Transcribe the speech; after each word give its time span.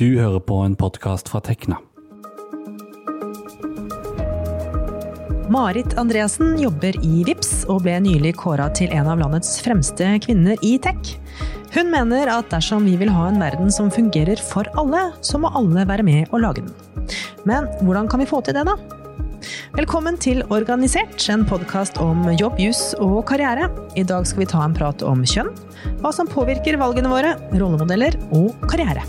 Du 0.00 0.14
hører 0.16 0.40
på 0.40 0.56
en 0.64 0.72
podkast 0.80 1.28
fra 1.28 1.42
Tekna. 1.44 1.76
Marit 5.52 5.92
Andreassen 6.00 6.54
jobber 6.56 6.96
i 7.04 7.18
VIPS 7.26 7.66
og 7.66 7.82
ble 7.84 7.98
nylig 8.06 8.32
kåra 8.40 8.70
til 8.72 8.88
en 8.96 9.10
av 9.12 9.20
landets 9.20 9.58
fremste 9.60 10.08
kvinner 10.24 10.56
i 10.64 10.78
tech. 10.80 11.18
Hun 11.74 11.92
mener 11.92 12.32
at 12.32 12.48
dersom 12.48 12.88
vi 12.88 12.96
vil 12.96 13.12
ha 13.12 13.26
en 13.28 13.42
verden 13.44 13.68
som 13.68 13.92
fungerer 13.92 14.40
for 14.40 14.72
alle, 14.80 15.10
så 15.20 15.36
må 15.42 15.52
alle 15.52 15.84
være 15.84 16.06
med 16.08 16.32
og 16.32 16.46
lage 16.46 16.64
den. 16.64 16.72
Men 17.44 17.68
hvordan 17.84 18.08
kan 18.08 18.24
vi 18.24 18.30
få 18.30 18.40
til 18.40 18.56
det, 18.56 18.64
da? 18.70 18.78
Velkommen 19.76 20.16
til 20.16 20.40
Organisert, 20.48 21.28
en 21.28 21.44
podkast 21.44 22.00
om 22.00 22.24
jobb, 22.40 22.56
juss 22.56 22.94
og 22.96 23.26
karriere. 23.28 23.68
I 24.00 24.08
dag 24.08 24.24
skal 24.24 24.46
vi 24.46 24.52
ta 24.56 24.64
en 24.64 24.80
prat 24.80 25.04
om 25.04 25.28
kjønn, 25.28 25.52
hva 26.00 26.14
som 26.16 26.30
påvirker 26.30 26.80
valgene 26.80 27.12
våre, 27.12 27.36
rollemodeller 27.52 28.16
og 28.32 28.56
karriere. 28.64 29.04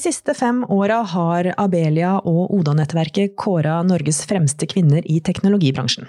Siste 0.00 0.34
fem 0.34 0.62
åra 0.72 1.02
har 1.12 1.50
Abelia 1.60 2.16
og 2.26 2.52
Oda-nettverket 2.56 3.36
kåra 3.38 3.78
Norges 3.86 4.22
fremste 4.28 4.68
kvinner 4.70 5.04
i 5.04 5.20
teknologibransjen. 5.24 6.08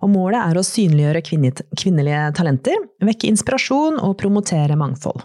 Og 0.00 0.12
målet 0.14 0.40
er 0.40 0.58
å 0.58 0.66
synliggjøre 0.66 1.24
kvinnelige 1.26 2.24
talenter, 2.38 2.78
vekke 3.02 3.30
inspirasjon 3.32 3.98
og 4.00 4.16
promotere 4.22 4.78
mangfold. 4.78 5.24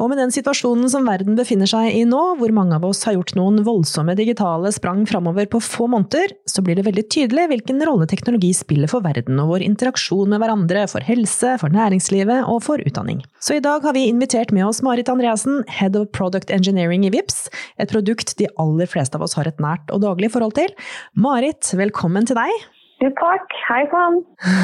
Og 0.00 0.08
med 0.08 0.16
den 0.16 0.30
situasjonen 0.32 0.88
som 0.88 1.04
verden 1.04 1.36
befinner 1.36 1.68
seg 1.68 1.92
i 1.92 2.06
nå, 2.08 2.20
hvor 2.40 2.52
mange 2.56 2.78
av 2.78 2.86
oss 2.88 3.02
har 3.04 3.18
gjort 3.18 3.34
noen 3.36 3.60
voldsomme 3.66 4.14
digitale 4.16 4.72
sprang 4.72 5.02
framover 5.08 5.44
på 5.52 5.60
få 5.60 5.90
måneder, 5.92 6.32
så 6.48 6.64
blir 6.64 6.78
det 6.78 6.86
veldig 6.86 7.04
tydelig 7.12 7.44
hvilken 7.50 7.84
rolle 7.84 8.08
teknologi 8.08 8.54
spiller 8.56 8.88
for 8.88 9.04
verden 9.04 9.36
og 9.42 9.52
vår 9.52 9.66
interaksjon 9.66 10.32
med 10.32 10.40
hverandre, 10.40 10.86
for 10.88 11.04
helse, 11.04 11.52
for 11.60 11.76
næringslivet 11.76 12.48
og 12.48 12.64
for 12.64 12.80
utdanning. 12.80 13.20
Så 13.44 13.58
i 13.58 13.64
dag 13.64 13.84
har 13.84 13.96
vi 13.96 14.08
invitert 14.08 14.56
med 14.56 14.70
oss 14.70 14.80
Marit 14.86 15.12
Andreassen, 15.12 15.60
Head 15.68 16.00
of 16.00 16.08
Product 16.16 16.48
Engineering 16.54 17.04
i 17.04 17.12
VIPS, 17.12 17.50
et 17.76 17.92
produkt 17.92 18.38
de 18.40 18.48
aller 18.56 18.88
fleste 18.88 19.20
av 19.20 19.28
oss 19.28 19.36
har 19.36 19.52
et 19.52 19.60
nært 19.60 19.92
og 19.92 20.00
daglig 20.06 20.32
forhold 20.32 20.56
til. 20.56 20.72
Marit, 21.12 21.74
velkommen 21.76 22.24
til 22.24 22.40
deg. 22.40 22.70
Jo, 23.00 23.08
takk. 23.16 23.54
Hei 23.64 23.84
sann. 23.88 24.18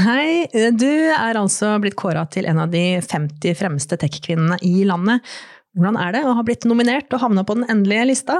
Hei. 0.05 0.45
Du 0.77 0.91
er 1.09 1.39
altså 1.41 1.71
blitt 1.81 1.97
kåra 1.97 2.27
til 2.29 2.45
en 2.51 2.59
av 2.61 2.73
de 2.75 2.99
50 3.01 3.57
fremste 3.57 3.97
tech-kvinnene 4.03 4.59
i 4.61 4.83
landet. 4.85 5.25
Hvordan 5.73 5.97
er 6.01 6.13
det 6.13 6.23
å 6.29 6.35
ha 6.37 6.45
blitt 6.45 6.67
nominert 6.69 7.09
og 7.17 7.23
havna 7.23 7.47
på 7.49 7.57
den 7.57 7.65
endelige 7.73 8.11
lista? 8.11 8.37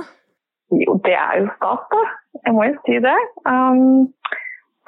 Jo, 0.77 0.99
det 1.07 1.15
er 1.17 1.41
jo 1.41 1.49
stas, 1.55 1.87
da. 1.95 2.03
Jeg 2.43 2.57
må 2.57 2.67
jo 2.69 2.75
si 2.85 2.99
det. 3.07 3.15
Um, 3.49 4.05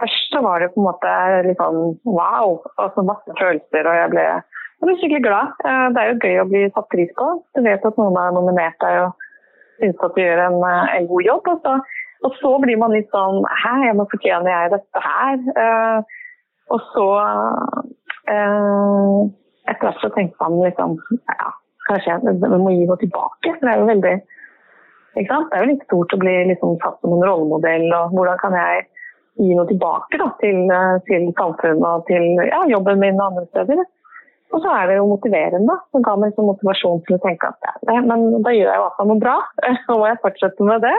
først 0.03 0.35
så 0.35 0.43
var 0.45 0.61
det 0.61 0.75
på 0.75 0.83
en 0.83 0.89
måte 0.91 1.15
litt 1.47 1.63
sånn 1.63 1.81
wow, 2.05 2.59
så 2.77 3.05
masse 3.09 3.37
følelser, 3.41 3.89
og 3.89 4.01
jeg 4.03 4.13
ble, 4.13 4.27
jeg 4.29 4.85
ble 4.91 4.99
skikkelig 4.99 5.25
glad. 5.25 5.55
Uh, 5.65 5.87
det 5.95 6.03
er 6.03 6.11
jo 6.13 6.19
gøy 6.21 6.43
å 6.43 6.49
bli 6.53 6.67
satt 6.75 6.91
pris 6.93 7.17
på. 7.17 7.31
Du 7.57 7.65
vet 7.65 7.89
at 7.89 8.03
noen 8.03 8.21
har 8.21 8.37
nominert 8.37 8.77
deg 8.85 9.07
og 9.07 9.29
syns 9.81 10.05
at 10.05 10.21
du 10.21 10.21
gjør 10.21 10.45
en, 10.51 10.61
uh, 10.61 10.85
en 10.99 11.09
god 11.15 11.31
jobb. 11.31 11.53
og 11.55 11.65
så 11.65 11.79
og 12.27 12.35
så 12.41 12.51
blir 12.63 12.79
man 12.81 12.95
litt 12.97 13.11
sånn 13.15 13.45
Hæ, 13.47 13.75
jeg 13.87 13.97
må 13.99 14.09
fortjene 14.11 14.51
jeg 14.51 14.73
dette 14.75 15.03
her? 15.05 15.37
Uh, 15.55 15.99
og 16.75 16.83
så 16.93 17.07
uh, 18.33 19.21
Etter 19.69 19.85
hvert 19.85 20.03
så 20.03 20.11
tenker 20.17 20.35
man 20.43 20.59
liksom 20.67 20.97
Ja, 21.31 21.53
kanskje 21.87 22.19
vi 22.27 22.59
må 22.59 22.75
gi 22.75 22.89
noe 22.89 22.99
tilbake. 23.01 23.55
For 23.55 23.65
det 23.65 23.75
er 23.75 23.83
jo 23.83 23.93
veldig 23.93 24.17
ikke 25.19 25.33
sant? 25.33 25.49
Det 25.51 25.57
er 25.59 25.65
jo 25.65 25.73
litt 25.73 25.87
stort 25.89 26.15
å 26.15 26.21
bli 26.21 26.35
liksom 26.51 26.79
satt 26.83 26.99
som 27.03 27.15
en 27.17 27.25
rollemodell, 27.27 27.87
og 27.97 28.15
hvordan 28.15 28.39
kan 28.39 28.55
jeg 28.55 28.85
gi 29.39 29.55
noe 29.55 29.67
tilbake 29.69 30.19
da, 30.21 30.29
til, 30.43 30.59
eh, 30.75 30.97
til 31.09 31.29
samfunnet 31.39 31.87
og 31.87 32.05
til 32.11 32.27
ja, 32.49 32.61
jobben 32.71 33.01
min 33.03 33.21
og 33.21 33.31
andre 33.31 33.47
steder. 33.53 33.85
Og 34.55 34.63
så 34.65 34.73
er 34.73 34.89
det 34.89 34.97
jo 34.97 35.11
motiverende. 35.11 35.77
Det 35.93 36.03
ga 36.07 36.15
meg 36.17 36.33
liksom 36.33 36.49
motivasjon 36.49 37.03
til 37.07 37.19
å 37.19 37.23
tenke 37.25 37.51
at 37.51 37.67
ja, 37.69 38.01
men 38.01 38.43
da 38.47 38.55
gjør 38.55 38.71
jeg 38.71 38.81
i 38.81 38.85
hvert 38.85 38.97
fall 38.99 39.11
noe 39.11 39.23
bra. 39.23 39.37
Så 39.85 39.99
må 39.99 40.07
jeg 40.09 40.23
fortsette 40.23 40.69
med 40.71 40.87
det. 40.87 40.95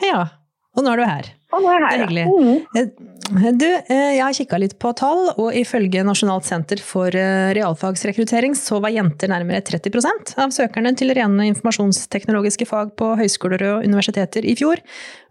Ja, 0.00 0.24
og 0.72 0.86
nå 0.86 0.92
er 0.94 1.02
du 1.02 1.04
her. 1.04 1.26
Og 1.52 1.60
nå 1.60 1.68
er 1.68 1.82
jeg 1.82 1.84
her, 1.84 1.92
er 1.92 2.02
hyggelig. 2.06 2.24
Mm. 2.32 3.58
Du, 3.60 3.66
eh, 3.68 4.14
jeg 4.16 4.22
har 4.24 4.34
kikka 4.36 4.58
litt 4.60 4.74
på 4.80 4.90
tall, 4.96 5.28
og 5.36 5.54
ifølge 5.56 6.02
Nasjonalt 6.04 6.48
senter 6.48 6.80
for 6.84 7.12
eh, 7.16 7.52
realfagsrekruttering 7.56 8.56
så 8.58 8.80
var 8.82 8.92
jenter 8.92 9.30
nærmere 9.32 9.62
30% 9.64 10.34
av 10.42 10.52
søkerne 10.52 10.94
til 10.98 11.12
rene 11.16 11.46
informasjonsteknologiske 11.52 12.68
fag 12.68 12.94
på 12.98 13.12
høyskoler 13.20 13.66
og 13.68 13.88
universiteter 13.88 14.48
i 14.48 14.56
fjor. 14.58 14.80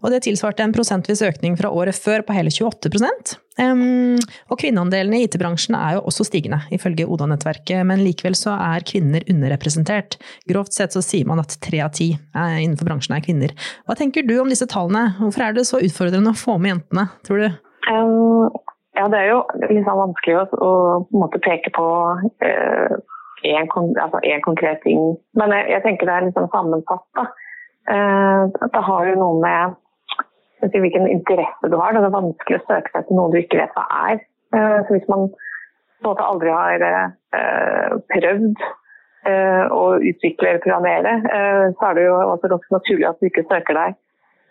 Og 0.02 0.14
det 0.14 0.22
tilsvarte 0.28 0.66
en 0.66 0.74
prosentvis 0.74 1.24
økning 1.26 1.58
fra 1.58 1.74
året 1.74 1.98
før 1.98 2.26
på 2.26 2.38
hele 2.38 2.54
28 2.54 3.41
um, 3.60 4.16
Og 4.48 4.60
kvinneandelen 4.60 5.16
i 5.18 5.22
IT-bransjen 5.26 5.76
er 5.78 5.98
jo 5.98 6.04
også 6.10 6.26
stigende, 6.28 6.62
ifølge 6.74 7.06
Oda-nettverket, 7.08 7.82
men 7.88 8.04
likevel 8.04 8.36
så 8.38 8.54
er 8.56 8.86
kvinner 8.88 9.24
underrepresentert. 9.30 10.18
Grovt 10.48 10.76
sett 10.76 10.96
så 10.96 11.02
sier 11.04 11.28
man 11.28 11.42
at 11.42 11.58
tre 11.64 11.82
av 11.84 11.92
ti 11.96 12.12
innenfor 12.32 12.88
bransjen 12.88 13.16
er 13.16 13.24
kvinner. 13.24 13.54
Hva 13.86 13.96
tenker 13.98 14.26
du 14.26 14.36
om 14.40 14.50
disse 14.52 14.68
tallene? 14.70 15.12
Hvorfor 15.20 15.46
er 15.46 15.56
det 15.56 15.66
så 15.68 15.82
utfordrende 15.82 16.32
å 16.32 16.38
få 16.38 16.58
med 16.62 16.76
jentene, 16.76 17.08
tror 17.26 17.44
du? 17.44 17.60
Um, 17.90 18.48
ja, 18.94 19.08
det 19.08 19.18
er 19.18 19.30
jo 19.32 19.38
sånn 19.86 19.98
vanskelig 19.98 20.36
å, 20.38 20.44
å 21.10 21.28
på 21.32 21.40
peke 21.42 21.72
på 21.74 21.86
én 23.42 23.68
uh, 23.68 24.02
altså 24.04 24.20
konkret 24.44 24.82
ting. 24.84 25.14
Men 25.38 25.54
jeg, 25.56 25.70
jeg, 25.72 25.84
tenker 25.86 26.08
det 26.08 26.16
er 26.16 26.26
litt 26.26 26.36
sånn 26.38 26.52
sammensatt. 26.52 27.06
Da. 27.18 27.28
Uh, 27.88 28.42
det 28.52 28.84
har 28.88 29.08
jo 29.08 29.16
noe 29.18 29.40
med 29.42 29.78
si, 30.70 30.82
hvilken 30.84 31.08
interesse 31.10 31.70
du 31.72 31.78
har. 31.80 31.96
Det 31.96 32.04
er 32.04 32.14
vanskelig 32.14 32.60
å 32.60 32.66
søke 32.68 32.92
seg 32.92 33.08
til 33.08 33.18
noe 33.18 33.32
du 33.32 33.40
ikke 33.40 33.62
vet 33.62 33.74
hva 33.78 33.88
er. 34.10 34.22
Uh, 34.52 34.78
så 34.84 34.94
hvis 34.94 35.10
man 35.10 35.26
på 35.32 36.06
en 36.06 36.10
måte 36.10 36.28
aldri 36.28 36.52
har 36.52 36.86
uh, 36.86 37.98
prøvd 38.12 38.62
uh, 38.62 39.66
å 39.72 39.82
utvikle 39.98 40.50
eller 40.50 40.62
programmere, 40.64 41.18
så 41.78 41.88
er 41.88 41.98
det 41.98 42.06
jo 42.08 42.16
også 42.20 42.50
ganske 42.52 42.74
naturlig 42.74 43.06
at 43.08 43.20
du 43.22 43.30
ikke 43.30 43.46
søker 43.50 43.78
deg 43.78 44.00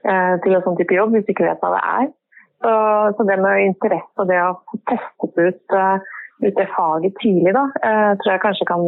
Eh, 0.01 0.35
til 0.41 0.55
en 0.57 0.63
sånn 0.65 0.77
type 0.79 0.95
jobb 0.95 1.13
hvis 1.13 1.27
du 1.27 1.35
ikke 1.35 1.45
vet 1.45 1.61
hva 1.61 1.75
det 1.75 1.81
er. 1.85 2.09
Så, 2.61 3.25
det 3.25 3.37
med 3.41 3.63
interesse 3.65 4.21
og 4.21 4.27
det 4.29 4.37
å 4.37 4.55
få 4.69 4.77
testet 4.89 5.37
ut, 5.41 5.75
ut 6.45 6.57
det 6.57 6.67
faget 6.75 7.15
tidlig, 7.17 7.53
da, 7.57 7.63
tror 8.21 8.29
jeg 8.29 8.41
kanskje 8.43 8.67
kan 8.69 8.83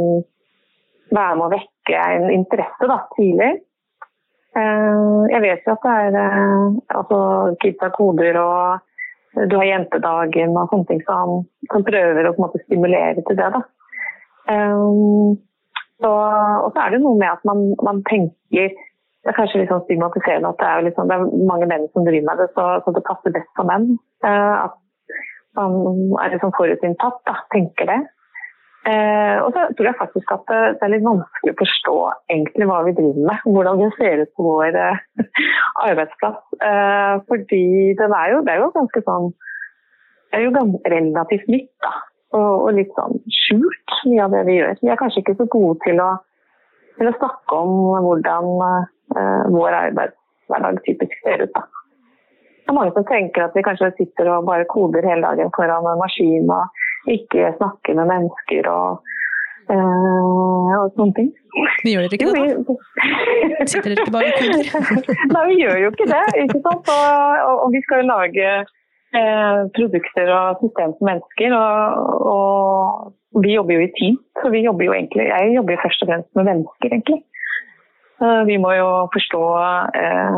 være 1.10 1.38
med 1.40 1.46
å 1.48 1.54
vekke 1.56 2.04
en 2.18 2.28
interesse 2.36 2.90
da, 2.90 3.00
tidlig. 3.18 3.50
Uh, 4.54 5.26
jeg 5.32 5.42
vet 5.42 5.66
jo 5.66 5.74
at 5.74 5.86
det 6.14 6.24
er 6.24 6.98
altså, 7.00 7.20
kids 7.64 7.86
koder 7.98 8.38
og 8.38 9.48
du 9.50 9.56
har 9.58 9.66
jentedagen 9.66 10.54
og 10.54 10.70
sånne 10.70 10.90
ting 10.92 11.02
som, 11.08 11.40
som 11.72 11.86
prøver 11.88 12.30
å 12.30 12.36
måte, 12.38 12.62
stimulere 12.68 13.24
til 13.26 13.40
det. 13.40 13.50
Da. 13.56 13.62
Så, 16.04 16.12
og 16.12 16.70
så 16.76 16.84
er 16.84 16.94
det 16.94 17.00
noe 17.02 17.18
med 17.18 17.32
at 17.32 17.42
man, 17.50 17.72
man 17.82 18.04
tenker 18.06 18.76
det 19.24 19.32
er 19.32 19.38
kanskje 19.38 19.62
litt 19.62 19.72
sånn 19.72 19.86
stigmatiserende 19.86 20.50
at 20.52 20.60
det 20.60 20.70
er, 20.70 20.82
liksom, 20.90 21.08
det 21.08 21.16
er, 21.16 21.46
mange 21.48 21.68
menn 21.72 21.86
som 21.96 22.04
driver 22.04 22.26
med 22.28 22.42
det, 22.44 22.50
så, 22.58 22.66
så 22.84 22.92
det 22.92 23.06
passer 23.08 23.32
best 23.32 23.48
for 23.56 23.70
menn. 23.70 23.94
Uh, 24.26 24.66
at 24.68 24.76
man 25.56 25.78
er 26.20 26.34
liksom 26.34 26.52
forutinntatt, 26.58 27.22
da, 27.30 27.38
tenker 27.56 27.88
det. 27.88 28.00
Uh, 28.84 29.38
og 29.46 29.54
så 29.56 29.62
tror 29.78 29.88
jeg 29.88 29.96
faktisk 30.00 30.32
at 30.36 30.50
det, 30.50 30.84
er 30.84 30.92
litt 30.92 31.06
vanskelig 31.06 31.54
å 31.54 31.60
forstå 31.62 31.94
egentlig 32.34 32.68
hva 32.68 32.80
vi 32.88 32.96
driver 32.98 33.30
med. 33.30 33.46
Hvordan 33.56 33.80
det 33.80 33.92
ser 33.96 34.24
ut 34.24 34.34
på 34.36 34.48
vår 34.48 34.80
eh, 34.80 35.04
arbeidsplass. 35.88 36.42
fordi 37.30 37.64
det 38.00 38.10
er, 38.10 38.34
jo, 38.34 38.42
det 38.44 38.54
er 38.54 38.60
jo 38.60 38.74
ganske 38.76 39.04
sånn 39.06 39.30
Det 40.34 40.40
er 40.40 40.44
jo 40.48 40.66
relativt 40.92 41.48
nytt, 41.48 41.72
da. 41.86 41.94
Og, 42.34 42.52
og 42.66 42.70
litt 42.76 42.92
sånn 42.98 43.20
skjult, 43.30 43.98
mye 44.10 44.24
av 44.26 44.36
det 44.36 44.44
vi 44.50 44.58
gjør. 44.58 44.80
Vi 44.82 44.92
er 44.92 45.00
kanskje 45.00 45.22
ikke 45.22 45.38
så 45.40 45.46
gode 45.54 45.78
til 45.86 46.02
å, 46.02 46.10
til 46.98 47.12
å 47.12 47.18
snakke 47.20 47.60
om 47.64 48.04
hvordan 48.04 48.50
Eh, 49.18 49.52
vår 49.52 49.72
arbeidshverdag 49.72 50.84
typisk 50.84 51.14
ser 51.24 51.44
ut. 51.44 51.54
Da. 51.54 51.62
Det 52.64 52.72
er 52.72 52.78
mange 52.78 52.94
som 52.96 53.06
tenker 53.06 53.46
at 53.46 53.56
vi 53.58 53.66
kanskje 53.66 53.92
sitter 53.98 54.32
og 54.34 54.48
bare 54.48 54.66
koder 54.70 55.06
hele 55.06 55.26
dagen 55.28 55.52
foran 55.58 55.90
en 55.92 56.02
maskin 56.02 56.50
og 56.50 56.86
ikke 57.12 57.54
snakke 57.58 57.96
med 57.98 58.10
mennesker 58.12 58.70
og, 58.72 59.02
øh, 59.74 60.70
og 60.78 60.94
sånne 60.96 61.16
ting. 61.18 61.32
Vi 61.84 61.94
gjør 61.94 62.08
ikke 62.08 62.30
det, 62.30 62.46
da? 62.68 62.76
Sitter 63.72 63.90
dere 63.90 64.06
ikke 64.06 64.16
bare 64.16 64.30
og 64.30 64.38
koder? 64.40 64.70
Nei, 65.34 65.44
vi 65.52 65.58
gjør 65.62 65.82
jo 65.84 65.92
ikke 65.94 66.08
det. 66.14 66.24
ikke 66.46 66.62
sant? 66.68 66.94
Og, 66.94 67.52
og 67.66 67.68
vi 67.76 67.82
skal 67.86 68.02
jo 68.02 68.10
lage 68.10 68.48
eh, 69.20 69.60
produkter 69.78 70.32
og 70.38 70.64
system 70.64 70.96
for 70.98 71.10
mennesker. 71.10 71.58
Og, 71.60 72.32
og, 72.36 73.44
vi 73.44 73.56
jobber 73.56 73.74
jo 73.74 73.86
i 73.88 73.94
team, 73.98 74.18
så 74.40 74.50
vi 74.54 74.60
jobber 74.62 74.86
jo 74.86 74.94
egentlig, 74.94 75.24
jeg 75.26 75.54
jobber 75.56 75.74
jo 75.74 75.84
først 75.84 76.04
og 76.04 76.10
fremst 76.10 76.36
med 76.38 76.44
mennesker, 76.52 76.90
egentlig. 76.92 77.22
Vi 78.50 78.58
må 78.62 78.70
jo 78.78 78.90
forstå 79.16 79.40
eh, 80.00 80.36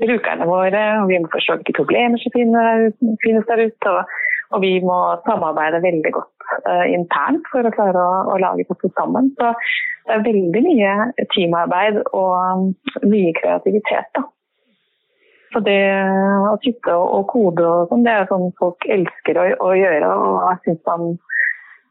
brukerne 0.00 0.46
våre, 0.48 0.84
og 1.02 1.10
vi 1.10 1.18
må 1.20 1.28
forstå 1.34 1.58
hvilke 1.58 1.76
problemer 1.76 2.22
som 2.22 2.32
finnes 3.24 3.44
der 3.50 3.64
ute. 3.68 3.92
Og, 3.92 4.14
og 4.50 4.64
vi 4.64 4.72
må 4.82 4.98
samarbeide 5.26 5.82
veldig 5.84 6.12
godt 6.16 6.50
uh, 6.66 6.86
internt 6.90 7.46
for 7.52 7.66
å 7.66 7.72
klare 7.74 8.02
å, 8.02 8.18
å 8.34 8.36
lage 8.42 8.66
dette 8.66 8.90
sammen. 8.96 9.30
Så 9.38 9.52
det 10.08 10.16
er 10.16 10.26
veldig 10.26 10.62
mye 10.66 10.94
teamarbeid 11.34 12.02
og 12.10 12.34
um, 12.34 12.68
mye 13.06 13.32
kreativitet. 13.38 14.10
da. 14.18 14.26
Så 15.50 15.62
det 15.66 15.80
å 16.46 16.54
sitte 16.62 16.94
og 16.94 17.24
kode 17.30 17.64
og 17.66 17.90
sånn, 17.90 18.04
det 18.06 18.12
er 18.14 18.28
sånn 18.30 18.52
folk 18.58 18.86
elsker 18.86 19.38
å, 19.38 19.46
å 19.66 19.72
gjøre. 19.74 20.10
Og 20.14 20.36
jeg 20.46 20.62
syns 20.66 20.86
man 20.86 21.10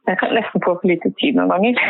jeg 0.10 0.18
kan 0.18 0.32
nesten 0.34 0.64
få 0.66 0.74
for 0.80 0.90
lite 0.90 1.12
tid 1.20 1.36
noen 1.38 1.52
ganger. 1.52 1.82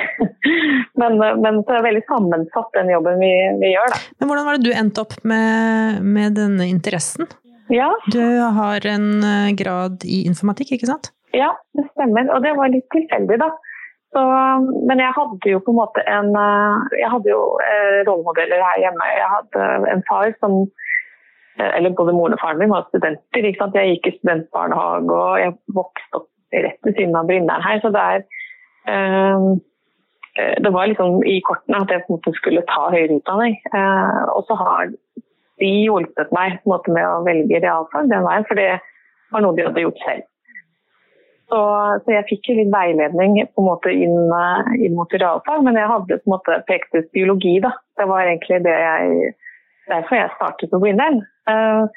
men, 0.99 1.19
men 1.19 1.61
det 1.63 1.75
er 1.75 1.85
veldig 1.85 2.01
sammensatt, 2.09 2.71
den 2.75 2.91
jobben 2.91 3.21
vi, 3.21 3.31
vi, 3.61 3.69
gjør. 3.75 3.93
Da. 3.93 4.01
Men 4.19 4.31
hvordan 4.31 4.47
var 4.47 4.57
det 4.57 4.65
du 4.65 4.73
endte 4.75 5.05
opp 5.05 5.15
med, 5.29 6.01
med 6.03 6.35
denne 6.35 6.67
interessen? 6.67 7.29
Ja. 7.69 7.89
Du 8.13 8.23
har 8.57 8.85
en 8.89 9.07
eh, 9.23 9.55
grad 9.57 10.05
i 10.05 10.23
informatikk, 10.29 10.73
ikke 10.75 10.89
sant? 10.89 11.11
Ja, 11.37 11.51
det 11.77 11.85
stemmer. 11.93 12.29
Og 12.33 12.41
det 12.45 12.55
var 12.57 12.71
litt 12.73 12.87
tilfeldig, 12.93 13.37
da. 13.41 13.51
Så, 14.09 14.21
men 14.89 14.97
jeg 14.97 15.13
hadde 15.13 15.51
jo 15.51 15.59
på 15.61 15.69
en 15.69 15.77
måte 15.77 16.01
en 16.09 16.31
eh, 16.33 16.97
Jeg 16.97 17.11
hadde 17.13 17.29
jo 17.29 17.43
eh, 17.61 17.99
rollemodeller 18.07 18.63
her 18.65 18.81
hjemme. 18.85 19.09
Jeg 19.13 19.29
hadde 19.35 19.69
en 19.93 20.05
far 20.09 20.33
som 20.41 20.63
eller 21.59 21.91
både 21.91 22.13
moren 22.15 22.33
og 22.37 22.39
faren 22.39 22.59
min 22.61 22.71
var 22.71 22.85
studenter. 22.87 23.43
ikke 23.43 23.59
sant? 23.59 23.75
Jeg 23.75 23.97
gikk 23.97 24.05
i 24.07 24.17
studentbarnehage 24.17 25.11
og 25.11 25.33
jeg 25.41 25.51
vokste 25.75 26.21
opp 26.21 26.29
rett 26.53 26.85
ved 26.85 26.95
siden 26.97 27.17
av 27.19 27.27
Brinderen 27.27 27.65
her. 27.65 27.81
Så 27.83 27.91
det 27.95 28.03
er 28.13 28.23
uh, 28.89 29.57
Det 30.63 30.71
var 30.73 30.87
liksom 30.87 31.19
i 31.27 31.39
kortene 31.43 31.81
at 31.83 31.91
jeg 31.91 32.05
på 32.05 32.13
en 32.13 32.17
måte 32.17 32.35
skulle 32.37 32.63
ta 32.69 32.85
høyere 32.93 33.17
utdanning. 33.19 33.57
Eh, 33.75 34.19
og 34.31 34.45
så 34.47 34.55
har 34.55 34.93
de 35.61 35.71
hjulpet 35.85 36.33
meg 36.35 36.59
måte 36.69 36.91
med 36.95 37.05
å 37.05 37.23
velge 37.27 37.61
realfag 37.63 38.09
den 38.11 38.25
veien, 38.25 38.47
for 38.49 38.59
det 38.59 38.71
var 39.33 39.45
noe 39.45 39.57
de 39.57 39.67
hadde 39.67 39.85
gjort 39.85 40.03
selv. 40.05 40.27
Så, 41.49 41.59
så 42.05 42.13
jeg 42.13 42.27
fikk 42.29 42.51
jo 42.51 42.57
litt 42.59 42.73
veiledning 42.73 43.39
på 43.47 43.63
en 43.63 43.67
måte 43.71 43.93
inn, 43.93 44.33
inn 44.77 44.97
mot 44.97 45.13
realfag, 45.15 45.63
men 45.65 45.79
jeg 45.79 45.89
hadde 45.89 46.19
på 46.19 46.29
en 46.29 46.35
måte 46.35 46.59
pekt 46.67 46.93
ut 46.93 47.09
biologi. 47.15 47.55
da. 47.63 47.73
Det 47.97 48.05
var 48.09 48.27
egentlig 48.27 48.61
det 48.67 48.75
jeg, 48.75 49.31
derfor 49.89 50.19
jeg 50.19 50.35
startet 50.35 50.73
på 50.73 50.81
Blindern. 50.83 51.23
Uh, 51.49 51.89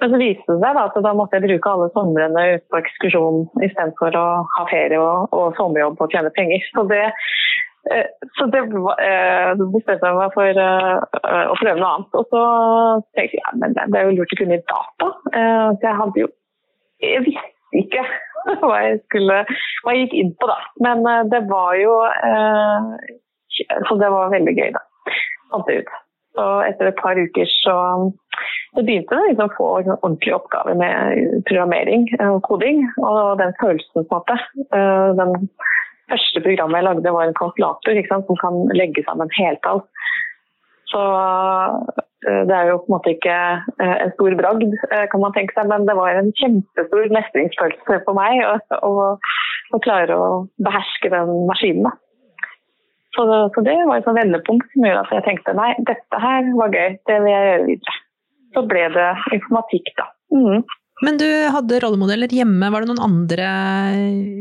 men 0.00 0.12
så 0.12 0.20
viste 0.20 0.52
det 0.52 0.60
seg 0.60 0.78
at 0.78 0.96
da 1.02 1.12
måtte 1.16 1.38
jeg 1.38 1.48
bruke 1.48 1.72
alle 1.72 1.88
somrene 1.94 2.42
ute 2.52 2.66
på 2.70 2.80
ekskursjon 2.82 3.46
istedenfor 3.64 4.18
å 4.20 4.26
ha 4.52 4.64
ferie 4.68 5.00
og, 5.00 5.32
og 5.32 5.56
sommerjobb 5.56 6.02
og 6.04 6.12
tjene 6.12 6.32
penger. 6.36 6.66
Så 6.68 6.84
det, 6.90 7.00
eh, 7.08 7.22
så 8.38 8.46
det 8.50 8.62
eh, 8.64 9.50
bestemte 9.72 10.08
jeg 10.08 10.16
meg 10.18 10.32
for 10.34 10.60
eh, 10.62 10.94
å 11.46 11.58
prøve 11.60 11.76
noe 11.78 11.90
annet. 11.92 12.16
Og 12.18 12.32
så 12.32 12.42
tenkte 13.16 13.38
jeg 13.38 13.60
men 13.60 13.76
det 13.76 14.00
er 14.00 14.08
jo 14.08 14.16
lurt 14.16 14.34
å 14.34 14.40
kunne 14.40 14.62
data. 14.62 15.10
Så 15.30 15.84
jeg 15.84 16.00
hadde 16.00 16.24
jo 16.24 16.30
Jeg 17.04 17.22
visste 17.26 17.80
ikke 17.82 18.02
hva 18.64 18.80
jeg 18.86 18.98
skulle 19.04 19.42
hva 19.84 19.94
jeg 19.94 20.06
gikk 20.06 20.18
inn 20.22 20.34
på, 20.40 20.50
da. 20.50 20.58
Men 20.82 21.06
det 21.30 21.44
var 21.50 21.76
jo 21.78 21.94
Så 23.86 23.98
det 24.00 24.10
var 24.12 24.34
veldig 24.34 24.56
gøy, 24.56 24.70
da. 24.74 24.82
Fant 25.52 25.70
det 25.70 25.80
ut. 25.82 25.96
Så 26.36 26.46
etter 26.66 26.90
et 26.90 27.00
par 27.00 27.16
uker 27.16 27.48
så 27.62 27.76
så 28.76 28.82
begynte 28.84 29.16
jeg 29.16 29.30
liksom 29.30 29.48
å 29.48 29.54
få 29.56 29.66
liksom, 29.80 29.98
ordentlige 30.02 30.36
oppgaver 30.36 30.76
med 30.76 31.44
programmering 31.48 32.02
og 32.26 32.42
koding. 32.44 32.82
Og 33.00 33.38
den 33.40 33.54
følelsen, 33.60 33.94
på 33.94 34.02
en 34.04 34.10
måte. 34.12 34.36
Eh, 34.76 35.08
den 35.16 35.48
første 36.10 36.42
programmet 36.44 36.80
jeg 36.80 36.88
lagde, 36.88 37.14
var 37.16 37.28
en 37.28 37.38
kalkulator 37.38 38.00
som 38.10 38.38
kan 38.42 38.62
legge 38.76 39.04
sammen 39.06 39.32
heltall. 39.36 39.82
Så 40.92 41.02
eh, 41.02 42.42
det 42.46 42.54
er 42.54 42.70
jo 42.70 42.78
på 42.82 42.90
en 42.90 42.94
måte 42.94 43.12
ikke 43.16 43.36
eh, 43.82 43.96
en 44.06 44.14
stor 44.14 44.38
bragd, 44.38 44.78
kan 45.12 45.22
man 45.22 45.36
tenke 45.36 45.56
seg, 45.56 45.68
men 45.72 45.86
det 45.88 45.98
var 45.98 46.14
en 46.14 46.32
kjempestor 46.40 47.12
mestringsfølelse 47.18 48.00
for 48.06 48.18
meg 48.18 48.42
å 48.80 49.80
klare 49.82 50.16
å 50.16 50.26
beherske 50.62 51.12
den 51.12 51.32
maskinen. 51.50 51.90
Så, 53.16 53.24
så, 53.24 53.62
det 53.64 53.78
var 53.88 54.02
et 54.02 54.08
vendepunkt 54.12 54.66
som 54.74 54.84
gjorde 54.84 55.06
at 55.06 55.14
jeg 55.14 55.24
tenkte 55.24 55.54
nei, 55.56 55.70
dette 55.88 56.18
her 56.20 56.50
var 56.58 56.74
gøy, 56.74 56.98
det 57.08 57.22
vil 57.24 57.32
jeg 57.32 57.46
gjøre 57.46 57.68
videre 57.70 58.02
så 58.56 58.64
ble 58.70 58.88
det 58.94 59.08
informatikk, 59.36 59.92
da. 59.98 60.08
Mm. 60.34 60.64
Men 61.04 61.18
du 61.20 61.28
hadde 61.52 61.80
rollemodeller 61.82 62.32
hjemme. 62.32 62.70
Var 62.72 62.82
det 62.82 62.88
noen 62.88 63.04
andre 63.04 63.48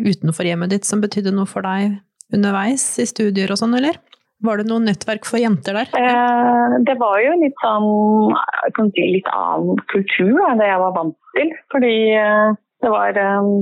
utenfor 0.08 0.48
hjemmet 0.48 0.72
ditt 0.72 0.88
som 0.88 1.02
betydde 1.04 1.34
noe 1.36 1.50
for 1.50 1.66
deg 1.66 1.98
underveis 2.34 2.86
i 3.02 3.08
studier 3.10 3.52
og 3.52 3.60
sånn, 3.60 3.76
eller? 3.78 4.00
Var 4.46 4.60
det 4.60 4.68
noe 4.70 4.84
nettverk 4.84 5.28
for 5.28 5.40
jenter 5.40 5.78
der? 5.80 5.92
Eh, 6.00 6.76
det 6.88 6.96
var 7.00 7.20
jo 7.24 7.36
litt 7.40 7.56
sånn 7.64 8.92
si, 8.96 9.06
litt 9.18 9.30
annen 9.32 9.80
kultur 9.92 10.42
enn 10.50 10.60
det 10.62 10.70
jeg 10.70 10.82
var 10.84 10.96
vant 10.96 11.16
til. 11.38 11.54
Fordi 11.74 11.96
eh, 12.20 12.52
det 12.84 12.94
var 12.94 13.22
eh, 13.22 13.56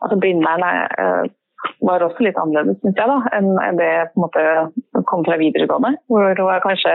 Altså 0.00 0.16
Blindern 0.16 0.62
eh, 0.64 1.26
var 1.84 2.00
også 2.00 2.24
litt 2.24 2.38
annerledes, 2.40 2.78
syns 2.80 2.96
jeg, 2.96 3.04
da, 3.10 3.18
enn 3.36 3.76
det 3.76 3.90
på 4.14 4.16
en 4.16 4.22
måte 4.24 5.02
kom 5.10 5.26
fra 5.26 5.36
videregående. 5.36 5.90
Hvor 6.08 6.30
det 6.38 6.46
var 6.46 6.62
kanskje 6.64 6.94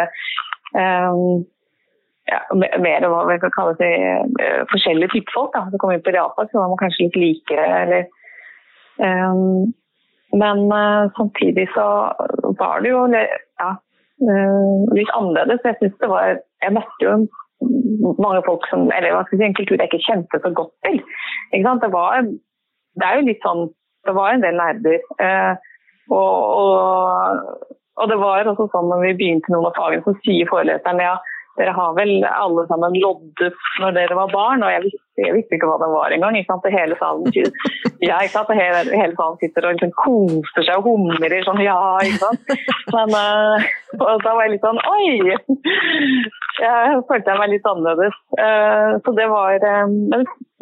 eh, 0.80 1.20
ja, 2.32 2.42
mer 2.82 3.06
hva 3.10 3.22
vi 3.30 3.38
kan 3.42 3.54
kalle 3.54 3.76
det, 3.80 3.94
uh, 4.42 4.62
forskjellige 4.72 5.14
typer 5.14 5.36
folk. 5.36 5.54
Da. 5.54 5.66
Så 5.70 5.80
kommer 5.82 6.00
vi 6.00 6.06
på 6.08 6.14
realfag, 6.16 6.50
så 6.52 6.62
var 6.62 6.72
man 6.72 6.82
kanskje 6.82 7.08
litt 7.08 7.20
likere. 7.22 7.66
Eller, 7.84 8.08
um, 8.98 9.74
men 10.42 10.66
uh, 10.72 11.06
samtidig 11.18 11.68
så 11.76 11.88
var 12.60 12.82
det 12.84 12.94
jo 12.94 13.06
ja, 13.14 13.70
uh, 13.70 14.96
litt 14.98 15.14
annerledes. 15.14 15.64
Jeg 15.66 15.80
synes 15.82 16.00
det 16.02 16.12
var 16.12 16.38
Jeg 16.66 16.74
møtte 16.74 17.04
jo 17.04 17.12
mange 18.22 18.42
folk 18.46 18.66
som 18.70 18.90
Eller 18.94 19.14
hva 19.14 19.22
skal 19.26 19.38
jeg 19.38 19.42
si, 19.42 19.48
en 19.48 19.58
kultur 19.58 19.80
jeg 19.80 19.90
ikke 19.92 20.06
kjente 20.08 20.42
så 20.42 20.52
godt 20.58 20.74
til. 20.86 20.98
Det, 21.54 21.90
var, 21.94 22.26
det 23.00 23.06
er 23.06 23.20
jo 23.20 23.28
litt 23.30 23.46
sånn 23.46 23.68
Det 24.06 24.14
var 24.18 24.34
en 24.34 24.44
del 24.44 24.58
nerder. 24.58 24.98
Og, 26.14 26.42
og, 26.62 27.70
og, 27.98 28.10
det 28.12 28.18
var 28.22 28.50
også 28.50 28.68
sånn 28.74 28.92
når 28.92 29.02
vi 29.06 29.14
begynte 29.22 29.54
noen 29.54 29.70
av 29.70 29.78
fagene, 29.78 30.04
så 30.06 30.14
sier 30.26 30.50
foreleseren 30.52 31.02
ja, 31.02 31.16
dere 31.60 31.72
har 31.76 31.94
vel 31.96 32.12
alle 32.28 32.66
sammen 32.68 32.96
loddet 33.00 33.56
når 33.80 33.96
dere 33.96 34.18
var 34.18 34.32
barn, 34.34 34.64
og 34.66 34.74
jeg 34.74 34.84
visste, 34.86 35.22
jeg 35.24 35.36
visste 35.38 35.58
ikke 35.58 35.70
hva 35.70 35.78
det 35.80 35.92
var 35.94 36.16
engang. 36.16 36.36
Hele 36.76 36.98
salen, 37.00 37.30
ja, 38.04 38.18
ikke 38.20 38.34
sant? 38.34 38.52
Hele, 38.60 38.82
hele 38.92 39.16
salen 39.16 39.38
sitter 39.40 39.68
og 39.68 39.78
liksom 39.78 39.94
koser 40.02 40.68
seg 40.68 40.82
og 40.82 40.90
humrer 40.90 41.38
sånn 41.48 41.62
ja, 41.64 41.78
ikke 42.04 42.24
sant. 42.26 42.56
Men 42.96 43.16
uh, 43.16 43.70
da 43.96 44.34
var 44.34 44.44
jeg 44.46 44.56
litt 44.56 44.66
sånn 44.68 44.82
oi! 44.84 45.06
Jeg 46.56 47.00
følte 47.08 47.32
jeg 47.32 47.40
meg 47.40 47.54
litt 47.54 47.70
annerledes. 47.72 48.18
Uh, 48.40 48.98
så 49.06 49.16
det 49.16 49.30
var 49.32 49.64
um, 49.86 49.96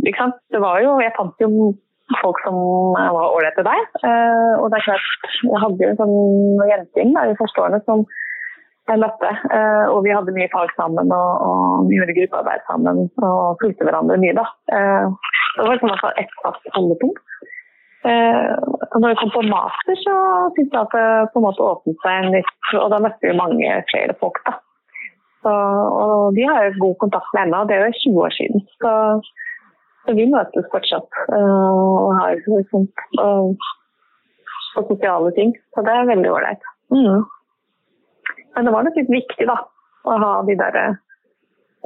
ikke 0.03 0.19
sant? 0.19 0.37
Det 0.53 0.61
var 0.61 0.81
jo 0.83 0.99
Jeg 1.01 1.15
fant 1.17 1.41
jo 1.41 1.73
folk 2.21 2.37
som 2.45 2.57
var 2.93 3.33
ålreite 3.33 3.65
der. 3.65 3.85
Uh, 4.03 4.61
og 4.61 4.69
det 4.69 4.79
er 4.79 4.87
klart, 4.91 5.31
jeg 5.41 5.63
hadde 5.63 5.85
jo 5.85 5.89
en 5.89 6.01
sånn 6.01 6.67
jentegjeng 6.69 7.17
i 7.17 7.39
første 7.39 7.65
årene 7.65 7.81
som 7.87 8.05
jeg 8.91 8.99
møtte. 8.99 9.29
Eh, 9.57 9.85
og 9.91 10.01
vi 10.05 10.13
hadde 10.13 10.35
mye 10.35 10.49
fag 10.51 10.71
sammen 10.77 11.11
og, 11.15 11.31
og 11.47 11.91
gjorde 11.93 12.15
gruppearbeid 12.17 12.65
sammen 12.69 13.05
og 13.23 13.61
fulgte 13.61 13.87
hverandre 13.87 14.19
mye. 14.21 14.35
da. 14.39 14.47
Eh, 14.75 15.05
det 15.55 15.67
var 15.67 15.77
liksom 15.77 16.09
ett 16.23 16.33
fast 16.41 16.73
holdepunkt. 16.75 17.21
Eh, 18.03 18.55
og 18.91 18.97
når 18.99 19.13
vi 19.13 19.19
kom 19.21 19.31
på 19.31 19.45
master, 19.47 19.95
så 20.01 20.15
syntes 20.55 20.73
jeg 20.75 20.81
at 20.81 20.95
det 20.97 21.05
på 21.31 21.39
en 21.39 21.45
måte 21.45 21.63
åpnet 21.63 22.01
seg 22.03 22.17
en 22.17 22.33
litt 22.35 22.73
Og 22.81 22.89
da 22.91 22.99
møtte 22.99 23.29
vi 23.29 23.37
mange 23.37 23.77
flere 23.91 24.15
folk, 24.19 24.41
da. 24.47 24.57
Så, 25.43 25.53
og 25.53 26.35
de 26.35 26.43
har 26.47 26.67
jo 26.67 26.81
god 26.81 26.97
kontakt 27.03 27.31
med 27.35 27.45
ennå, 27.45 27.63
det 27.67 27.75
er 27.75 27.87
jo 27.87 28.01
20 28.01 28.19
år 28.25 28.35
siden. 28.35 28.65
Så, 28.79 28.91
så 30.03 30.15
vi 30.15 30.27
møtes 30.31 30.67
fortsatt 30.71 31.19
og 31.35 32.13
har 32.19 32.39
liksom, 32.39 32.87
og, 33.23 33.65
og 34.79 34.91
sosiale 34.91 35.31
ting. 35.35 35.51
Så 35.75 35.83
det 35.83 35.95
er 35.95 36.11
veldig 36.11 36.31
ålreit. 36.31 36.63
Mm. 36.95 37.27
Men 38.55 38.67
det 38.67 38.73
var 38.75 38.85
nok 38.85 38.99
litt 38.99 39.11
viktig 39.11 39.47
da, 39.49 39.57
å 40.05 40.19
ha 40.21 40.33
de 40.47 40.55
der, 40.59 40.79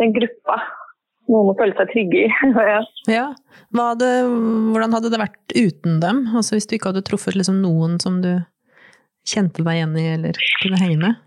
den 0.02 0.14
gruppa. 0.16 0.60
Noen 1.28 1.52
å 1.52 1.58
føle 1.60 1.76
seg 1.76 1.90
trygge 1.92 2.26
i. 2.26 2.28
ja. 3.18 3.30
Det, 4.00 4.12
hvordan 4.72 4.96
hadde 4.96 5.12
det 5.12 5.20
vært 5.20 5.56
uten 5.56 5.98
dem? 6.04 6.22
Altså 6.32 6.56
Hvis 6.56 6.70
du 6.70 6.78
ikke 6.78 6.94
hadde 6.94 7.04
truffet 7.08 7.36
liksom 7.36 7.60
noen 7.64 7.98
som 8.04 8.22
du 8.24 8.32
kjente 9.28 9.64
deg 9.64 9.80
igjen 9.80 9.98
i 10.00 10.06
eller 10.14 10.40
kunne 10.62 10.80
henge 10.80 11.00
med? 11.02 11.24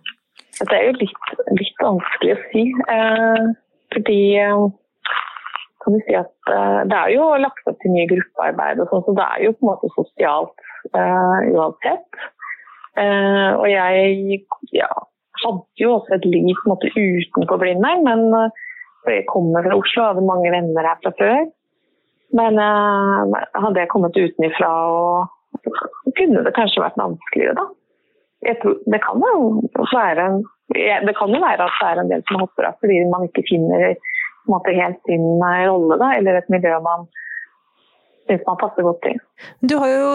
Det 0.60 0.76
er 0.76 0.86
jo 0.88 0.96
litt, 1.00 1.34
litt 1.56 1.84
vanskelig 1.84 2.32
å 2.32 2.40
si. 2.48 2.64
Eh, 2.94 3.44
fordi 3.92 4.20
eh, 4.40 4.64
kan 5.84 5.96
du 5.96 6.00
si 6.06 6.16
at 6.16 6.52
eh, 6.52 6.80
det 6.88 6.98
er 6.98 7.14
jo 7.14 7.28
lagt 7.40 7.68
opp 7.70 7.78
til 7.80 7.94
mye 7.94 8.08
gruppearbeid, 8.10 8.82
og 8.82 8.90
sånn, 8.90 9.04
så 9.06 9.16
det 9.16 9.28
er 9.36 9.44
jo 9.46 9.54
på 9.56 9.64
en 9.64 9.70
måte 9.70 9.92
sosialt 9.94 10.66
eh, 10.92 11.38
uansett. 11.54 12.20
Eh, 13.00 13.50
og 13.54 13.66
jeg 13.70 14.40
ja, 14.76 14.90
hadde 15.44 15.82
jo 15.82 15.94
også 15.96 16.16
et 16.16 16.28
liv 16.28 16.52
på 16.58 16.66
en 16.66 16.72
måte, 16.74 16.92
utenfor 16.96 17.60
Blindern. 17.62 18.04
Men 18.06 18.26
jeg 19.08 19.26
kommer 19.30 19.64
fra 19.66 19.78
Oslo 19.80 20.04
og 20.04 20.08
hadde 20.12 20.28
mange 20.28 20.52
venner 20.54 20.88
her 20.88 21.00
fra 21.02 21.12
før. 21.20 21.50
Men 22.38 22.60
uh, 22.62 23.36
hadde 23.58 23.82
jeg 23.82 23.90
kommet 23.90 24.18
utenfra, 24.18 24.70
kunne 26.14 26.44
det 26.46 26.54
kanskje 26.54 26.84
vært 26.84 26.98
vanskeligere, 27.00 27.56
da. 27.58 27.66
Tror, 28.62 28.78
det, 28.88 29.00
kan 29.04 29.20
jo 29.20 29.40
være, 29.92 30.26
det 30.72 31.12
kan 31.18 31.34
jo 31.34 31.40
være 31.42 31.66
at 31.66 31.74
det 31.76 31.88
er 31.90 31.98
en 32.00 32.12
del 32.12 32.22
som 32.24 32.38
hopper 32.40 32.70
av 32.70 32.78
fordi 32.80 33.02
man 33.10 33.26
ikke 33.26 33.44
finner 33.50 33.98
måte, 34.48 34.72
helt 34.72 34.96
sin 35.04 35.26
eh, 35.44 35.64
rolle, 35.68 35.98
da, 36.00 36.14
eller 36.16 36.38
et 36.40 36.48
miljø 36.52 36.78
man 36.84 37.04
syns 38.28 38.46
man 38.46 38.60
passer 38.62 38.86
godt 38.86 39.02
til. 39.04 39.18
Du 39.60 39.76
har 39.82 39.92
jo 39.92 40.08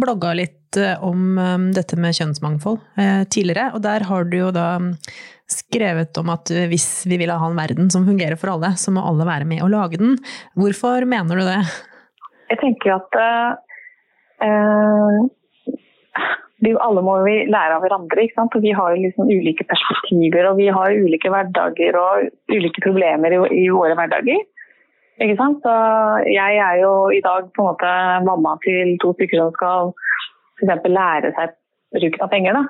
blogga 0.00 0.32
litt 0.38 0.65
eh, 0.80 1.02
om 1.04 1.38
um, 1.38 1.70
dette 1.76 1.98
med 2.00 2.16
kjønnsmangfold 2.16 2.78
eh, 3.00 3.22
tidligere, 3.32 3.70
og 3.76 3.82
der 3.86 4.06
har 4.08 4.28
du 4.28 4.36
jo 4.38 4.50
da 4.54 4.76
um, 4.80 4.92
skrevet 5.50 6.18
om 6.20 6.32
at 6.34 6.50
hvis 6.70 7.06
vi 7.06 7.20
vil 7.20 7.30
ha 7.30 7.50
en 7.50 7.58
verden 7.58 7.90
som 7.92 8.06
fungerer 8.08 8.38
for 8.40 8.54
alle, 8.56 8.72
så 8.80 8.94
må 8.94 9.04
alle 9.06 9.28
være 9.28 9.46
med 9.48 9.62
å 9.62 9.70
lage 9.70 10.00
den. 10.00 10.16
Hvorfor 10.58 11.06
mener 11.06 11.38
du 11.38 11.46
det? 11.46 11.60
Jeg 12.50 12.60
tenker 12.62 12.96
at 12.96 13.20
uh, 14.42 15.22
vi 16.64 16.72
alle 16.80 17.04
må 17.04 17.18
vi 17.26 17.36
lære 17.52 17.76
av 17.76 17.84
hverandre. 17.84 18.24
ikke 18.24 18.38
sant? 18.38 18.54
Og 18.56 18.64
Vi 18.64 18.72
har 18.74 18.96
liksom 18.96 19.28
ulike 19.28 19.66
perspektiver 19.68 20.50
og 20.50 20.60
vi 20.60 20.68
har 20.72 20.94
ulike 21.04 21.30
hverdager 21.32 21.98
og 22.00 22.28
ulike 22.52 22.82
problemer 22.84 23.34
i, 23.36 23.40
i 23.62 23.66
våre 23.70 23.96
hverdager. 23.98 24.44
Ikke 25.22 25.36
sant? 25.38 25.62
Så 25.64 25.74
jeg 26.28 26.58
er 26.60 26.80
jo 26.82 26.92
i 27.12 27.22
dag 27.24 27.48
på 27.56 27.64
en 27.64 27.70
måte 27.70 27.92
mamma 28.26 28.56
til 28.64 28.96
to 29.00 29.14
stykker 29.16 29.40
som 29.40 29.54
skal 29.56 29.92
f.eks. 30.56 30.88
lære 30.98 31.32
seg 31.36 31.54
bruken 31.96 32.26
av 32.26 32.32
penger. 32.32 32.58
da. 32.58 32.64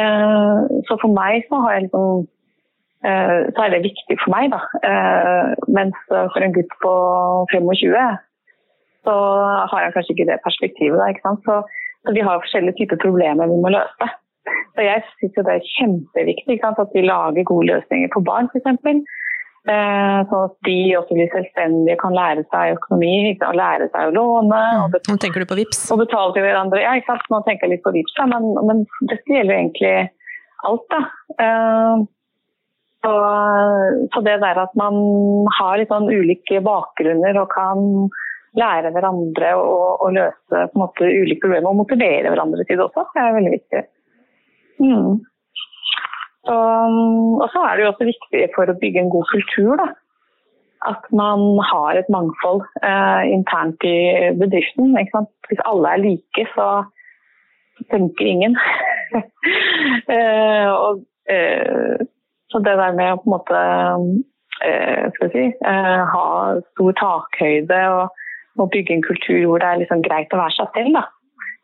Eh, 0.00 0.58
så 0.86 0.96
for 1.02 1.10
meg 1.16 1.46
så 1.50 1.60
liksom 1.84 2.24
eh, 3.04 3.38
så 3.50 3.64
er 3.64 3.74
det 3.74 3.86
viktig 3.88 4.18
for 4.22 4.34
meg, 4.36 4.52
da. 4.54 4.60
Eh, 4.86 5.52
mens 5.68 5.98
for 6.08 6.40
en 6.44 6.56
gutt 6.56 6.74
på 6.84 6.94
25 7.52 8.18
så 9.00 9.12
har 9.72 9.80
jeg 9.82 9.94
kanskje 9.94 10.14
ikke 10.14 10.28
det 10.28 10.42
perspektivet. 10.44 10.98
da, 11.00 11.08
ikke 11.08 11.24
sant? 11.24 11.46
Så 11.48 11.62
så 12.04 12.14
vi 12.16 12.24
har 12.26 12.40
forskjellige 12.42 12.78
typer 12.80 12.98
problemer 13.04 13.50
vi 13.50 13.62
må 13.62 13.72
løse. 13.74 14.08
Så 14.74 14.84
jeg 14.86 15.02
syns 15.18 15.34
det 15.36 15.54
er 15.54 15.72
kjempeviktig 15.76 16.56
at 16.64 16.94
vi 16.94 17.02
lager 17.04 17.48
gode 17.50 17.66
løsninger 17.72 18.08
for 18.14 18.24
barn, 18.24 18.48
f.eks. 18.52 19.02
Sånn 19.68 20.46
at 20.46 20.54
de 20.64 20.76
også 20.96 21.16
blir 21.16 21.28
selvstendige, 21.34 21.98
kan 22.00 22.14
lære 22.16 22.46
seg 22.48 22.78
økonomi, 22.78 23.34
og 23.44 23.58
lære 23.58 23.90
seg 23.92 24.08
å 24.08 24.14
låne. 24.16 24.60
Og 24.86 24.96
Nå 25.10 25.16
tenker 25.20 25.44
du 25.44 25.48
på 25.50 25.58
VIPS? 25.58 25.82
Og 25.92 26.00
betale 26.00 26.32
til 26.36 26.46
hverandre. 26.46 26.80
Ja, 26.80 26.94
ikke 26.96 27.12
sant? 27.12 27.28
Nå 27.32 27.42
tenker 27.44 27.68
jeg 27.68 27.76
litt 27.76 27.84
på 27.84 27.92
VIPS, 27.92 28.16
men, 28.32 28.48
men 28.70 28.80
dette 29.10 29.36
gjelder 29.36 29.52
jo 29.52 29.60
egentlig 29.60 29.92
alt. 30.70 30.86
da. 30.94 31.02
Eh, 31.44 32.08
så, 33.04 33.12
så, 34.12 34.20
det 34.24 34.40
der 34.42 34.58
at 34.60 34.74
man 34.76 34.98
har 35.56 35.78
litt 35.80 35.92
sånn 35.92 36.10
ulike 36.10 36.60
bakgrunner 36.64 37.38
og 37.40 37.48
kan 37.52 37.86
lære 38.58 38.90
hverandre 38.92 39.54
å 39.56 40.10
løse 40.12 40.66
måte, 40.76 41.06
ulike 41.06 41.44
problemer 41.44 41.70
og 41.70 41.80
motivere 41.84 42.32
hverandre 42.32 42.66
til 42.66 42.80
det 42.80 42.86
også. 42.88 43.06
Det 43.14 43.22
er 43.22 43.36
veldig 43.38 43.54
viktig. 43.54 43.82
Mm. 44.80 45.20
Så, 46.50 46.58
og 47.42 47.48
så 47.52 47.62
er 47.62 47.76
det 47.76 47.84
jo 47.84 47.90
også 47.92 48.06
viktig 48.08 48.46
for 48.56 48.70
å 48.70 48.78
bygge 48.80 49.04
en 49.04 49.12
god 49.12 49.28
kultur 49.30 49.76
da, 49.78 49.86
at 50.90 51.04
man 51.14 51.60
har 51.70 52.00
et 52.00 52.08
mangfold 52.10 52.64
eh, 52.82 53.28
internt 53.30 53.84
i 53.86 54.32
bedriften. 54.40 54.96
Hvis 54.96 55.62
alle 55.70 55.92
er 55.94 56.02
like, 56.02 56.46
så 56.56 56.70
tenker 57.92 58.26
ingen. 58.26 58.56
eh, 60.16 60.70
og, 60.72 61.04
eh, 61.30 62.02
så 62.50 62.62
det 62.64 62.74
der 62.82 62.98
med 62.98 63.12
å 63.14 63.20
på 63.20 63.28
en 63.28 63.36
måte 63.36 63.60
eh, 64.66 65.28
si, 65.30 65.44
eh, 65.54 66.00
ha 66.14 66.26
stor 66.72 66.98
takhøyde 66.98 67.84
og 67.94 68.18
og, 68.58 68.70
bygge 68.70 68.94
en 68.94 69.02
kultur 69.02 69.46
hvor 69.46 69.58
det 69.62 69.68
er 69.68 69.80
liksom 69.82 70.02
greit 70.06 70.34
å 70.34 70.40
være 70.40 70.56
seg 70.56 70.76
selv. 70.76 70.98
Da. 70.98 71.04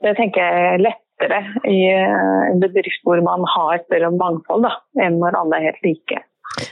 Det 0.05 0.15
tenker 0.21 0.43
jeg 0.43 0.73
er 0.75 0.85
lettere 1.17 1.43
i 1.65 1.79
eh, 1.93 2.51
en 2.51 2.61
bedrift 2.61 3.03
hvor 3.05 3.21
man 3.25 3.45
har 3.57 3.83
større 3.87 4.11
mangfold 4.13 4.65
da, 4.67 4.73
enn 5.01 5.19
når 5.21 5.37
alle 5.41 5.57
er 5.57 5.71
helt 5.71 5.83
like. 5.85 6.23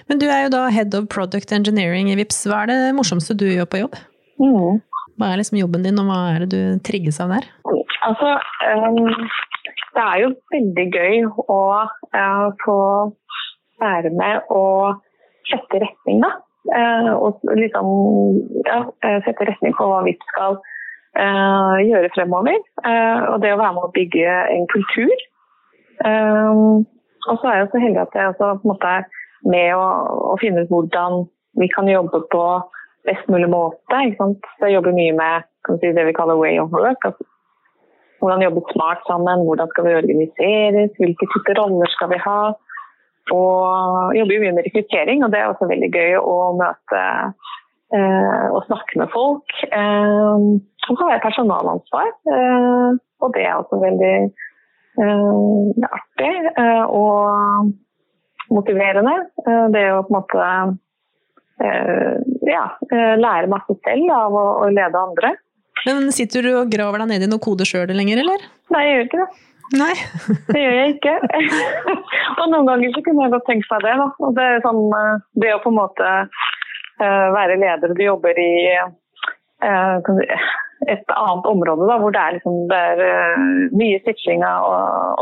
Men 0.09 0.19
du 0.19 0.27
er 0.29 0.45
jo 0.45 0.53
da 0.55 0.69
head 0.73 0.95
of 0.95 1.09
product 1.09 1.53
engineering 1.53 2.11
i 2.11 2.17
VIPS. 2.17 2.47
Hva 2.49 2.65
er 2.65 2.73
det 2.73 2.95
morsomste 2.97 3.35
du 3.37 3.47
gjør 3.47 3.69
på 3.69 3.83
jobb? 3.83 3.97
Mm. 4.41 4.81
Hva 5.19 5.31
er 5.31 5.41
liksom 5.41 5.59
jobben 5.59 5.85
din, 5.85 5.99
og 6.01 6.09
hva 6.09 6.21
er 6.35 6.45
det 6.45 6.51
du 6.53 6.81
trigges 6.85 7.21
av 7.21 7.35
der? 7.35 7.49
Altså, 8.05 8.35
um, 8.89 9.13
det 9.95 10.05
er 10.05 10.23
jo 10.25 10.33
veldig 10.53 10.87
gøy 10.93 11.21
å 11.45 11.61
uh, 11.85 12.49
få 12.65 12.79
være 13.81 14.11
med 14.17 14.49
og 14.55 15.01
sette 15.51 15.81
retning, 15.85 16.25
da. 16.25 16.35
Eh, 16.65 17.11
og 17.13 17.43
liksom 17.61 17.89
ja, 18.65 18.79
eh, 19.05 19.19
sette 19.27 19.45
retning 19.45 19.75
på 19.77 19.85
hva 19.85 19.99
vi 20.07 20.15
skal 20.31 20.55
uh, 20.57 20.71
gjøre 21.15 22.11
fremover. 22.15 22.59
Uh, 22.83 23.35
og 23.35 23.37
det 23.43 23.55
å 23.55 23.61
være 23.61 23.75
med 23.77 23.87
å 23.87 23.95
bygge 23.95 24.39
en 24.57 24.67
kultur. 24.73 25.15
Uh, 26.05 26.83
og 27.31 27.39
så 27.41 27.51
er 27.51 27.61
jeg 27.61 27.71
så 27.73 27.83
heldig 27.83 28.03
at 28.03 28.17
jeg 28.19 28.33
også 28.33 28.51
på 28.61 28.67
en 28.67 28.73
måte 28.75 28.95
er 28.99 29.07
med 29.49 29.71
å, 29.77 29.85
å 30.33 30.35
finne 30.41 30.65
ut 30.65 30.73
hvordan 30.73 31.25
vi 31.61 31.69
kan 31.73 31.89
jobbe 31.89 32.25
på 32.33 32.45
best 33.09 33.29
mulig 33.33 33.49
måte. 33.53 34.01
Så 34.19 34.67
jeg 34.67 34.77
jobber 34.77 34.97
mye 34.97 35.15
med 35.17 35.47
si, 35.81 35.93
det 35.93 36.07
vi 36.09 36.17
kaller 36.17 36.41
way 36.41 36.59
of 36.61 36.73
work. 36.75 37.01
Altså, 37.05 37.25
hvordan 38.21 38.45
jobbe 38.47 38.63
smart 38.73 39.03
sammen, 39.09 39.45
hvordan 39.47 39.71
skal 39.73 39.89
vi 39.89 39.99
organiseres, 40.01 40.95
hvilke 41.01 41.29
typer 41.33 41.61
roller 41.61 41.91
skal 41.93 42.13
vi 42.13 42.21
ha. 42.25 42.41
Og 43.33 44.17
jobber 44.19 44.37
jo 44.37 44.45
mye 44.45 44.57
med 44.57 44.67
rekruttering, 44.69 45.25
og 45.25 45.33
det 45.33 45.41
er 45.41 45.51
også 45.51 45.69
veldig 45.69 45.91
gøy 45.93 46.17
å 46.21 46.37
møte 46.59 47.01
eh, 47.01 47.53
og 47.95 48.65
snakke 48.67 48.99
med 49.01 49.11
folk. 49.13 49.55
Eh, 49.69 50.47
så 50.87 50.97
har 51.01 51.15
jeg 51.15 51.25
personalansvar, 51.25 52.11
eh, 52.35 52.91
og 53.23 53.35
det 53.37 53.45
er 53.47 53.55
også 53.57 53.79
veldig 53.81 54.15
eh, 55.01 55.89
artig 55.89 56.33
eh, 56.53 56.85
og 56.85 57.71
motiverende. 58.53 59.17
Eh, 59.47 59.65
det 59.75 59.81
er 59.85 59.95
jo 59.95 60.03
på 60.09 60.15
en 60.15 60.21
måte 60.21 60.49
ja, 62.45 62.65
lære 62.85 63.47
masse 63.49 63.77
selv 63.87 64.11
av 64.11 64.35
å, 64.37 64.47
å 64.65 64.71
lede 64.75 64.99
andre. 64.99 65.31
Men 65.87 66.11
Sitter 66.13 66.45
du 66.45 66.51
og 66.59 66.73
graver 66.73 67.05
deg 67.05 67.13
ned 67.13 67.25
i 67.25 67.29
noen 67.31 67.43
kode 67.43 67.65
sjøl 67.69 67.93
lenger, 67.95 68.25
eller? 68.25 68.43
Nei, 68.75 68.83
jeg 68.85 68.97
gjør 68.97 69.07
ikke 69.07 69.21
det. 69.23 69.29
Nei. 69.73 69.95
det 70.53 70.61
gjør 70.61 70.77
jeg 70.77 70.95
ikke. 70.97 71.15
og 72.41 72.45
noen 72.53 72.69
ganger 72.69 72.93
så 72.95 73.03
kunne 73.07 73.25
jeg 73.25 73.35
godt 73.35 73.47
tenkt 73.49 73.71
meg 73.73 73.87
det. 73.87 73.95
Da. 74.01 74.09
Og 74.21 74.37
det, 74.37 74.45
er 74.45 74.65
sånn, 74.65 74.83
eh, 74.99 75.25
det 75.45 75.55
å 75.55 75.63
på 75.65 75.73
en 75.73 75.79
måte 75.79 76.11
være 77.01 77.59
leder, 77.61 77.95
du 77.95 78.03
jobber 78.05 78.39
i 78.39 78.55
uh, 79.65 80.13
et 80.93 81.15
annet 81.15 81.47
område 81.49 81.87
da, 81.89 81.97
hvor 81.99 82.13
det 82.15 82.21
er, 82.21 82.37
liksom, 82.37 82.59
det 82.71 82.81
er 82.91 83.03
uh, 83.05 83.47
mye 83.77 84.03
sikring 84.05 84.45
av 84.47 84.69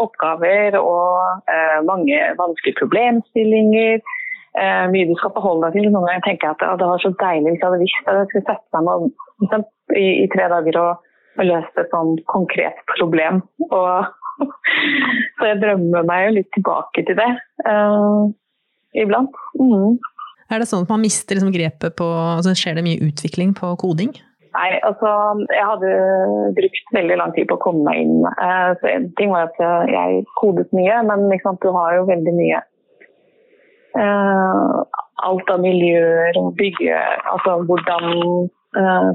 oppgaver 0.02 0.78
og 0.80 1.46
mange 1.88 2.18
vanskelige 2.40 2.80
problemstillinger. 2.80 4.02
mye 4.92 5.08
du 5.08 5.14
skal 5.16 5.32
forholde 5.32 5.70
deg 5.70 5.78
til. 5.78 5.92
Noen 5.92 6.08
ganger 6.08 6.24
tenker 6.26 6.48
jeg 6.48 6.56
at 6.60 6.80
det 6.80 6.88
var 6.90 7.00
så 7.00 7.12
deilig 7.22 7.54
hvis 7.54 7.62
jeg 7.62 7.68
hadde 7.68 7.84
visst 7.84 8.10
at 8.10 8.18
jeg 8.18 8.28
skulle 8.30 8.48
sette 8.50 8.82
meg 8.88 9.06
med, 9.46 9.70
i, 9.96 10.08
i, 10.24 10.26
tre 10.34 10.48
dager 10.52 10.80
og, 10.82 11.06
og 11.38 11.48
løst 11.48 11.80
et 11.80 11.94
sånn 11.94 12.18
konkret 12.32 12.84
problem. 12.96 13.40
Og 13.70 14.10
Så 15.38 15.48
jeg 15.48 15.60
drømmer 15.62 16.06
meg 16.08 16.26
jo 16.26 16.36
litt 16.38 16.50
tilbake 16.56 17.04
til 17.06 17.18
det 17.18 17.30
uh, 17.68 18.30
iblant. 18.98 19.36
Mm. 19.60 19.98
Er 20.52 20.60
det 20.60 20.68
sånn 20.68 20.84
at 20.84 20.92
man 20.92 21.00
mister 21.00 21.38
liksom 21.38 21.54
grepet 21.54 21.96
på 21.96 22.06
altså 22.12 22.52
Skjer 22.58 22.76
det 22.76 22.84
mye 22.84 23.00
utvikling 23.08 23.54
på 23.56 23.72
koding? 23.80 24.12
Nei, 24.52 24.68
altså 24.84 25.08
jeg 25.48 25.64
hadde 25.64 25.92
brukt 26.58 26.90
veldig 26.92 27.16
lang 27.16 27.30
tid 27.32 27.48
på 27.48 27.56
å 27.56 27.62
komme 27.62 27.86
meg 27.86 28.02
inn. 28.02 28.18
Uh, 28.36 28.74
så 28.82 28.90
en 28.90 29.06
ting 29.16 29.32
var 29.32 29.48
at 29.48 29.62
jeg 29.88 30.26
kodet 30.36 30.68
mye, 30.76 30.98
men 31.08 31.24
liksom, 31.32 31.56
du 31.62 31.70
har 31.72 31.96
jo 31.96 32.04
veldig 32.10 32.34
mye 32.36 32.60
uh, 33.96 34.82
Alt 35.22 35.52
av 35.54 35.62
miljøer 35.62 36.36
og 36.40 36.56
bygge 36.58 36.98
Altså 37.30 37.60
hvordan 37.68 38.50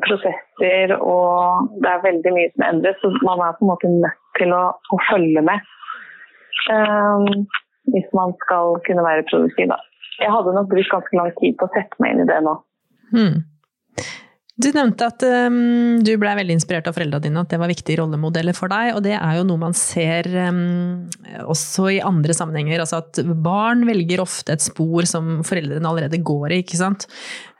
prosesser 0.05 0.91
og 1.01 1.71
Det 1.81 1.89
er 1.89 2.03
veldig 2.03 2.33
mye 2.35 2.49
som 2.53 2.65
endres, 2.67 2.99
så 3.01 3.09
man 3.25 3.41
er 3.41 3.55
på 3.57 3.65
en 3.65 3.71
måte 3.71 3.89
nødt 3.89 4.19
til 4.37 4.53
å, 4.53 4.61
å 4.93 4.99
følge 5.09 5.41
med. 5.41 5.65
Um, 6.69 7.47
hvis 7.93 8.09
man 8.13 8.35
skal 8.43 8.77
kunne 8.85 9.05
være 9.05 9.25
produktiv. 9.31 9.71
Da. 9.73 9.79
Jeg 10.17 10.33
hadde 10.33 10.55
nok 10.55 10.71
brukt 10.71 10.93
ganske 10.93 11.19
lang 11.19 11.35
tid 11.37 11.57
på 11.59 11.67
å 11.67 11.73
sette 11.75 12.01
meg 12.03 12.15
inn 12.15 12.25
i 12.25 12.29
det 12.29 12.39
nå. 12.45 12.55
Hmm. 13.13 13.37
Du 14.57 14.71
nevnte 14.73 15.05
at 15.05 15.21
um, 15.21 15.99
du 16.01 16.15
ble 16.17 16.31
veldig 16.39 16.55
inspirert 16.57 16.87
av 16.89 16.95
foreldrene 16.97 17.27
dine, 17.27 17.41
at 17.45 17.51
det 17.53 17.59
var 17.61 17.69
viktige 17.69 17.99
rollemodeller 17.99 18.57
for 18.57 18.73
deg. 18.73 18.95
Og 18.97 19.03
det 19.05 19.13
er 19.13 19.35
jo 19.37 19.43
noe 19.45 19.61
man 19.61 19.77
ser 19.77 20.25
um, 20.49 21.05
også 21.45 21.91
i 21.93 21.99
andre 22.01 22.33
sammenhenger. 22.33 22.81
Altså 22.81 23.03
at 23.03 23.21
barn 23.45 23.85
velger 23.85 24.23
ofte 24.23 24.55
et 24.55 24.65
spor 24.65 25.05
som 25.09 25.43
foreldrene 25.45 25.85
allerede 25.85 26.23
går 26.25 26.55
i, 26.55 26.61
ikke 26.65 26.79
sant. 26.81 27.05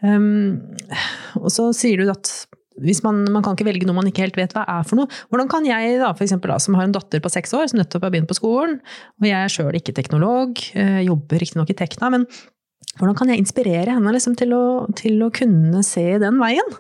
Um, 0.02 0.58
og 1.38 1.52
så 1.54 1.70
sier 1.78 2.02
du 2.02 2.10
at 2.10 2.34
hvis 2.84 3.02
man, 3.06 3.24
man, 3.34 3.44
kan 3.46 3.56
ikke 3.56 3.68
velge 3.68 3.88
noe 3.88 3.98
man 3.98 4.10
ikke 4.10 4.26
helt 4.26 4.38
vet 4.38 4.54
hva 4.56 4.66
er 4.70 4.86
for 4.88 5.00
noe. 5.00 5.10
Hvordan 5.32 5.50
kan 5.52 5.66
jeg, 5.68 5.98
da, 6.02 6.12
for 6.14 6.26
eksempel, 6.28 6.54
da, 6.54 6.60
som 6.62 6.78
har 6.78 6.88
en 6.88 6.94
datter 6.96 7.24
på 7.24 7.32
seks 7.34 7.56
år, 7.58 7.70
som 7.72 7.82
nettopp 7.82 8.06
har 8.08 8.14
begynt 8.14 8.30
på 8.30 8.38
skolen, 8.38 8.78
og 9.22 9.28
jeg 9.28 9.38
er 9.38 9.54
sjøl 9.54 9.80
ikke 9.80 9.96
teknolog, 9.98 10.62
øh, 10.78 11.02
jobber 11.08 11.42
riktignok 11.44 11.74
i 11.74 11.78
Tekna, 11.78 12.12
men 12.14 12.28
hvordan 12.98 13.18
kan 13.18 13.32
jeg 13.32 13.42
inspirere 13.42 13.94
henne 13.94 14.14
liksom, 14.14 14.36
til, 14.38 14.54
å, 14.58 14.66
til, 14.98 15.20
å, 15.26 15.32
kunne 15.34 15.84
se 15.86 16.06
den 16.22 16.40
veien? 16.42 16.78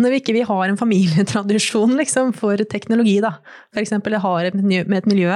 Når 0.00 0.10
vi 0.10 0.20
ikke 0.20 0.34
vi 0.34 0.46
har 0.48 0.64
en 0.66 0.80
familietradisjon 0.80 1.94
liksom, 2.00 2.32
for 2.36 2.60
teknologi, 2.68 3.20
da. 3.24 3.36
For 3.72 3.84
eksempel 3.84 4.16
jeg 4.16 4.24
har 4.24 4.50
et 4.50 4.58
miljø, 4.58 4.82
med 4.90 5.02
et 5.02 5.10
miljø. 5.12 5.30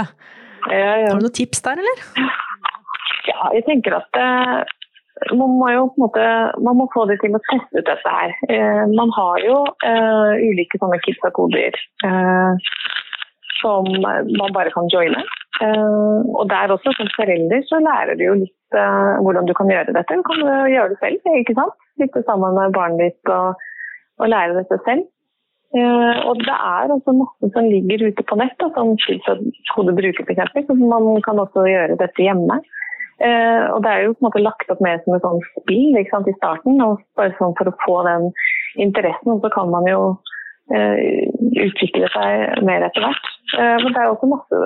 Ja, 0.69 0.91
ja. 1.05 1.13
Har 1.13 1.21
du 1.21 1.29
noen 1.29 1.37
tips 1.37 1.63
der, 1.65 1.81
eller? 1.81 2.03
Ja, 3.29 3.53
jeg 3.55 3.65
tenker 3.69 4.01
at 4.01 4.19
eh, 4.19 4.75
man 5.35 5.57
må 5.61 5.71
jo 5.75 5.87
på 5.91 5.99
en 5.99 6.05
måte, 6.07 6.27
man 6.65 6.79
må 6.79 6.89
få 6.95 7.05
det 7.11 7.19
til 7.23 7.35
å 7.35 7.43
teste 7.51 7.81
ut 7.81 7.89
dette 7.89 8.15
her. 8.19 8.35
Eh, 8.53 8.85
man 8.93 9.13
har 9.17 9.43
jo 9.45 9.59
eh, 9.87 10.47
ulike 10.51 10.81
sånne 10.81 11.01
KISA-koder. 11.07 11.79
eh, 12.07 12.69
som 13.63 13.85
man 14.41 14.55
bare 14.55 14.71
kan 14.71 14.89
joine. 14.93 15.23
Uh, 15.59 16.23
og 16.39 16.45
der 16.53 16.71
også, 16.75 16.93
som 16.95 17.09
forelder, 17.17 17.63
så 17.67 17.81
lærer 17.83 18.15
du 18.19 18.25
jo 18.29 18.35
litt 18.45 18.79
uh, 18.79 19.19
hvordan 19.25 19.49
du 19.49 19.55
kan 19.59 19.71
gjøre 19.73 19.95
dette. 19.97 20.19
Du 20.21 20.25
kan 20.27 20.43
gjøre 20.71 20.93
det 20.93 20.99
selv, 21.03 21.31
ikke 21.41 21.57
sant. 21.59 21.75
Sitte 21.99 22.23
sammen 22.29 22.55
med 22.59 22.77
barnet 22.77 23.03
ditt 23.03 23.33
og, 23.35 23.59
og 24.23 24.31
lære 24.31 24.59
dette 24.61 24.79
selv. 24.87 25.09
Uh, 25.75 26.15
og 26.31 26.39
det 26.47 26.55
er 26.55 26.95
også 26.95 27.13
masse 27.17 27.51
som 27.53 27.67
ligger 27.69 28.07
ute 28.09 28.25
på 28.25 28.39
nett, 28.41 28.55
da, 28.63 28.71
som 28.77 28.95
kode 29.75 29.97
bruker 29.99 30.25
f.eks. 30.25 30.71
Man 30.79 31.11
kan 31.27 31.43
også 31.43 31.67
gjøre 31.69 31.99
dette 32.01 32.25
hjemme. 32.25 32.63
Og 33.19 33.79
det 33.83 33.91
er 33.91 34.05
jo 34.05 34.13
på 34.15 34.23
en 34.23 34.29
måte 34.29 34.43
lagt 34.45 34.71
opp 34.71 34.81
mer 34.85 35.01
som 35.03 35.17
et 35.17 35.25
sånt 35.25 35.47
spill 35.57 35.97
i 35.99 36.05
starten, 36.07 36.79
og 36.85 37.01
bare 37.19 37.35
sånn 37.39 37.57
for 37.59 37.71
å 37.71 37.79
få 37.83 37.97
den 38.07 38.29
interessen. 38.79 39.33
Og 39.35 39.43
så 39.43 39.51
kan 39.55 39.73
man 39.75 39.89
jo 39.91 40.03
utvikle 40.69 42.11
seg 42.13 42.63
mer 42.69 42.85
etter 42.87 43.05
hvert. 43.05 43.29
Eh, 43.57 43.77
men 43.83 43.95
det 43.95 44.03
er 44.03 44.11
også 44.11 44.29
masse 44.29 44.59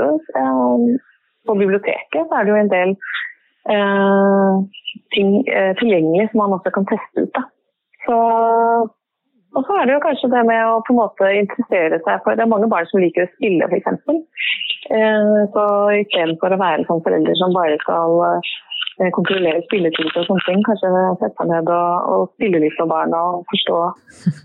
På 1.46 1.54
biblioteket 1.58 2.28
så 2.28 2.38
er 2.38 2.44
det 2.44 2.52
jo 2.52 2.60
en 2.60 2.72
del 2.72 2.96
ting 5.14 5.30
tilgjengelig 5.78 6.28
som 6.30 6.40
man 6.42 6.54
også 6.56 6.70
kan 6.74 6.86
teste 6.90 7.24
ut. 7.24 7.32
Da. 7.34 7.42
Så, 8.06 8.16
og 9.54 9.66
så 9.66 9.78
er 9.78 9.86
det 9.86 9.96
jo 9.96 10.02
kanskje 10.02 10.30
det 10.32 10.42
med 10.48 10.62
å 10.66 10.80
på 10.86 10.94
en 10.94 11.00
måte 11.00 11.30
interessere 11.38 12.00
seg 12.02 12.22
for 12.24 12.38
Det 12.38 12.44
er 12.44 12.50
mange 12.50 12.70
barn 12.70 12.88
som 12.90 13.02
liker 13.02 13.26
å 13.26 13.32
spille, 13.36 13.68
f.eks. 13.70 14.02
Så 14.88 15.64
istedenfor 16.00 16.54
å 16.54 16.60
være 16.60 16.86
sånn 16.88 17.02
forelder 17.04 17.38
som 17.38 17.54
bare 17.54 17.78
skal 17.80 18.18
kontrollere 19.16 19.62
spilletid 19.66 20.10
og 20.10 20.26
sånne 20.26 20.44
ting, 20.46 20.62
kanskje 20.66 20.90
sette 21.20 21.32
seg 21.38 21.50
ned 21.50 21.70
og, 21.72 22.10
og 22.12 22.32
spille 22.34 22.60
litt 22.64 22.76
for 22.76 22.90
barna 22.90 23.20
og 23.30 23.46
forstå 23.52 23.78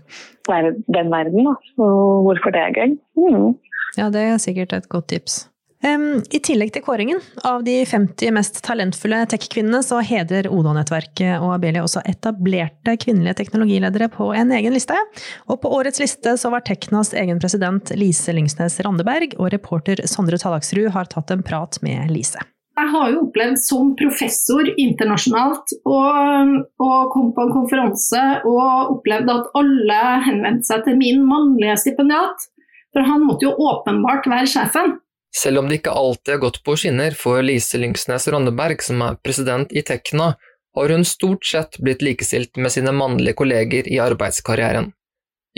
den 0.96 1.12
verden. 1.12 1.50
Da. 1.50 1.54
Og 1.84 2.28
hvorfor 2.28 2.54
det 2.54 2.64
er 2.64 2.76
gøy. 2.78 2.96
Mm. 3.18 3.50
Ja, 3.98 4.08
det 4.14 4.24
er 4.24 4.42
sikkert 4.42 4.76
et 4.76 4.88
godt 4.92 5.10
tips. 5.12 5.42
I 5.78 6.40
tillegg 6.42 6.72
til 6.74 6.82
kåringen 6.82 7.20
av 7.46 7.62
de 7.62 7.76
50 7.86 8.32
mest 8.34 8.56
talentfulle 8.66 9.20
tech-kvinnene, 9.30 9.78
så 9.86 10.00
hedrer 10.02 10.48
Oda-nettverket 10.50 11.38
og 11.38 11.52
Abelia 11.54 11.84
også 11.86 12.02
etablerte 12.10 12.96
kvinnelige 12.98 13.36
teknologiledere 13.44 14.08
på 14.10 14.32
en 14.34 14.50
egen 14.58 14.74
liste. 14.74 14.98
Og 15.46 15.60
på 15.62 15.70
årets 15.78 16.02
liste 16.02 16.34
så 16.40 16.50
var 16.50 16.66
Teknas 16.66 17.14
egen 17.14 17.38
president 17.38 17.94
Lise 17.94 18.34
Lyngsnes 18.34 18.80
Randeberg, 18.82 19.38
og 19.38 19.52
reporter 19.54 20.02
Sondre 20.10 20.40
Tallaksrud 20.42 20.90
har 20.98 21.10
tatt 21.14 21.30
en 21.30 21.46
prat 21.46 21.78
med 21.86 22.10
Lise. 22.10 22.42
Jeg 22.78 22.92
har 22.94 23.08
jo 23.10 23.24
opplevd 23.24 23.58
som 23.62 23.94
professor 23.98 24.68
internasjonalt 24.78 25.78
å 25.86 26.02
komme 27.10 27.32
på 27.34 27.46
en 27.46 27.54
konferanse 27.54 28.22
og 28.46 28.98
opplevd 28.98 29.30
at 29.34 29.50
alle 29.58 30.04
henvendte 30.26 30.70
seg 30.70 30.86
til 30.86 30.98
min 30.98 31.24
mannlige 31.26 31.78
stipendiat. 31.82 32.50
For 32.94 33.04
han 33.04 33.26
måtte 33.26 33.46
jo 33.46 33.56
åpenbart 33.68 34.26
være 34.30 34.50
sjefen. 34.50 34.96
Selv 35.36 35.60
om 35.60 35.68
det 35.68 35.80
ikke 35.80 35.94
alltid 35.94 36.34
har 36.34 36.40
gått 36.46 36.62
på 36.64 36.76
skinner 36.80 37.16
for 37.16 37.42
Lise 37.44 37.78
Lyngsnes 37.78 38.28
Rondeberg, 38.32 38.82
som 38.82 39.02
er 39.04 39.18
president 39.22 39.72
i 39.76 39.82
Tekna, 39.84 40.34
har 40.74 40.94
hun 40.94 41.04
stort 41.04 41.46
sett 41.46 41.78
blitt 41.78 42.02
likestilt 42.02 42.56
med 42.56 42.72
sine 42.72 42.92
mannlige 42.92 43.36
kolleger 43.38 43.88
i 43.88 43.98
arbeidskarrieren. 44.00 44.92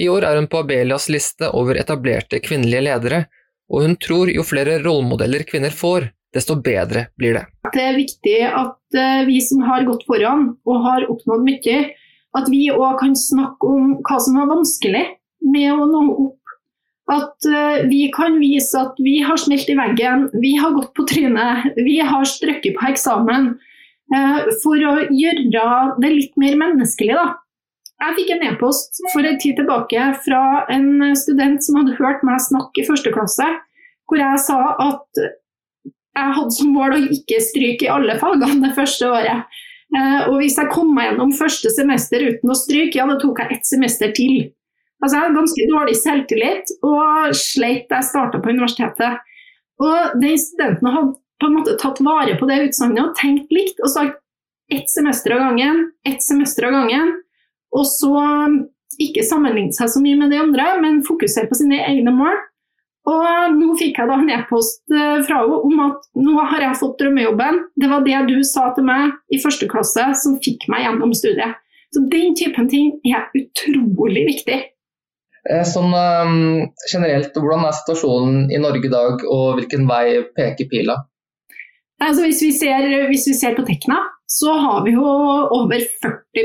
I 0.00 0.08
år 0.08 0.24
er 0.24 0.38
hun 0.38 0.48
på 0.48 0.62
Abelias 0.62 1.08
liste 1.12 1.50
over 1.56 1.76
etablerte 1.76 2.40
kvinnelige 2.40 2.86
ledere, 2.86 3.24
og 3.70 3.84
hun 3.84 3.96
tror 4.00 4.30
jo 4.32 4.44
flere 4.46 4.78
rollemodeller 4.82 5.44
kvinner 5.46 5.74
får, 5.74 6.08
desto 6.34 6.56
bedre 6.62 7.08
blir 7.18 7.36
det. 7.36 7.44
Det 7.74 7.82
er 7.84 7.98
viktig 7.98 8.36
at 8.46 8.98
eh, 8.98 9.22
vi 9.28 9.40
som 9.44 9.62
har 9.66 9.86
gått 9.86 10.06
foran 10.08 10.52
og 10.66 10.84
har 10.86 11.06
oppnådd 11.10 11.46
mye, 11.46 11.78
at 12.38 12.50
vi 12.50 12.68
òg 12.70 13.00
kan 13.02 13.16
snakke 13.18 13.66
om 13.66 13.96
hva 14.06 14.18
som 14.22 14.38
er 14.38 14.50
vanskelig 14.50 15.04
med 15.50 15.72
å 15.74 15.88
nå 15.90 16.02
opp 16.14 16.39
at 17.10 17.48
uh, 17.48 17.82
vi 17.90 18.04
kan 18.14 18.38
vise 18.40 18.78
at 18.78 18.98
vi 19.02 19.18
har 19.26 19.40
smelt 19.40 19.68
i 19.70 19.76
veggen, 19.78 20.28
vi 20.42 20.54
har 20.60 20.74
gått 20.76 20.92
på 20.96 21.06
trynet, 21.10 21.70
vi 21.76 21.98
har 22.04 22.28
strøkket 22.28 22.76
på 22.78 22.88
eksamen. 22.92 23.52
Uh, 24.10 24.46
for 24.62 24.78
å 24.78 24.96
gjøre 25.10 25.94
det 26.02 26.12
litt 26.14 26.38
mer 26.40 26.58
menneskelig, 26.60 27.16
da. 27.18 27.38
Jeg 28.00 28.16
fikk 28.16 28.30
en 28.32 28.46
e-post 28.48 29.02
for 29.12 29.26
en 29.28 29.36
tid 29.42 29.58
tilbake 29.60 30.04
fra 30.24 30.44
en 30.72 31.10
student 31.20 31.60
som 31.60 31.82
hadde 31.82 31.98
hørt 31.98 32.22
meg 32.24 32.40
snakke 32.40 32.80
i 32.80 32.86
første 32.86 33.12
klasse, 33.12 33.48
hvor 34.08 34.22
jeg 34.22 34.40
sa 34.40 34.60
at 34.80 35.20
jeg 35.20 36.36
hadde 36.38 36.56
som 36.56 36.70
mål 36.74 36.96
å 36.96 37.02
ikke 37.14 37.42
stryke 37.44 37.86
i 37.86 37.92
alle 37.92 38.16
fagene 38.22 38.64
det 38.64 38.72
første 38.78 39.10
året. 39.10 39.60
Uh, 39.90 40.30
og 40.30 40.38
hvis 40.40 40.56
jeg 40.58 40.70
kom 40.70 40.94
meg 40.94 41.10
gjennom 41.10 41.34
første 41.34 41.70
semester 41.74 42.22
uten 42.22 42.52
å 42.52 42.56
stryke, 42.56 42.98
ja, 42.98 43.06
da 43.10 43.18
tok 43.20 43.42
jeg 43.42 43.58
ett 43.58 43.68
semester 43.68 44.14
til. 44.16 44.50
Altså, 45.00 45.16
jeg 45.16 45.24
hadde 45.24 45.38
ganske 45.38 45.66
dårlig 45.72 45.96
selvtillit 45.96 46.72
og 46.84 47.36
sleit 47.36 47.86
da 47.88 48.00
jeg 48.00 48.10
starta 48.10 48.40
på 48.40 48.52
universitetet. 48.52 49.22
Og 49.80 50.20
den 50.20 50.36
studenten 50.40 50.90
hadde 50.92 51.14
på 51.40 51.48
en 51.48 51.56
måte 51.56 51.76
tatt 51.80 52.02
vare 52.04 52.36
på 52.36 52.48
det 52.50 52.58
utsagnet 52.66 53.06
og 53.06 53.16
tenkt 53.16 53.52
likt 53.54 53.80
og 53.80 53.92
sagt 53.92 54.20
ett 54.70 54.90
semester 54.92 55.34
av 55.34 55.40
gangen, 55.48 55.90
ett 56.06 56.22
semester 56.22 56.68
av 56.68 56.76
gangen. 56.76 57.14
Og 57.76 57.86
så 57.88 58.12
um, 58.12 58.60
ikke 59.00 59.24
sammenligne 59.26 59.74
seg 59.74 59.90
så 59.90 60.02
mye 60.02 60.18
med 60.20 60.32
de 60.34 60.40
andre, 60.42 60.66
men 60.82 61.02
fokusere 61.06 61.50
på 61.50 61.58
sine 61.58 61.80
egne 61.86 62.12
mål. 62.14 62.36
Og 63.10 63.56
nå 63.56 63.72
fikk 63.80 63.98
jeg 63.98 64.10
da 64.10 64.18
en 64.20 64.32
e-post 64.36 64.82
uh, 64.92 65.22
fra 65.26 65.40
henne 65.40 65.62
om 65.66 65.82
at 65.86 66.04
nå 66.20 66.36
har 66.52 66.66
jeg 66.66 66.80
fått 66.82 66.98
drømmejobben. 67.00 67.64
Det 67.80 67.90
var 67.90 68.04
det 68.06 68.20
du 68.28 68.36
sa 68.46 68.68
til 68.76 68.86
meg 68.86 69.16
i 69.32 69.40
første 69.42 69.70
klasse 69.70 70.10
som 70.20 70.36
fikk 70.44 70.68
meg 70.70 70.84
gjennom 70.84 71.16
studiet. 71.16 71.56
Så 71.90 72.04
den 72.12 72.36
typen 72.38 72.68
ting 72.70 72.92
er 73.08 73.26
utrolig 73.34 74.28
viktig. 74.28 74.60
Eh, 75.48 75.62
sånn 75.64 75.94
um, 75.96 76.40
generelt, 76.90 77.32
hvordan 77.36 77.64
er 77.64 77.76
situasjonen 77.78 78.50
i 78.52 78.60
Norge 78.60 78.84
i 78.84 78.92
dag, 78.92 79.22
og 79.24 79.56
hvilken 79.56 79.86
vei 79.88 80.20
peker 80.36 80.68
pila? 80.68 80.98
Altså, 82.00 82.24
hvis, 82.26 82.40
vi 82.44 82.50
ser, 82.56 82.86
hvis, 83.08 83.26
vi 83.28 83.36
ser, 83.36 83.56
på 83.56 83.64
Tekna, 83.68 83.98
så 84.30 84.52
har 84.56 84.84
vi 84.84 84.94
jo 84.94 85.04
over 85.04 85.82
40 86.04 86.44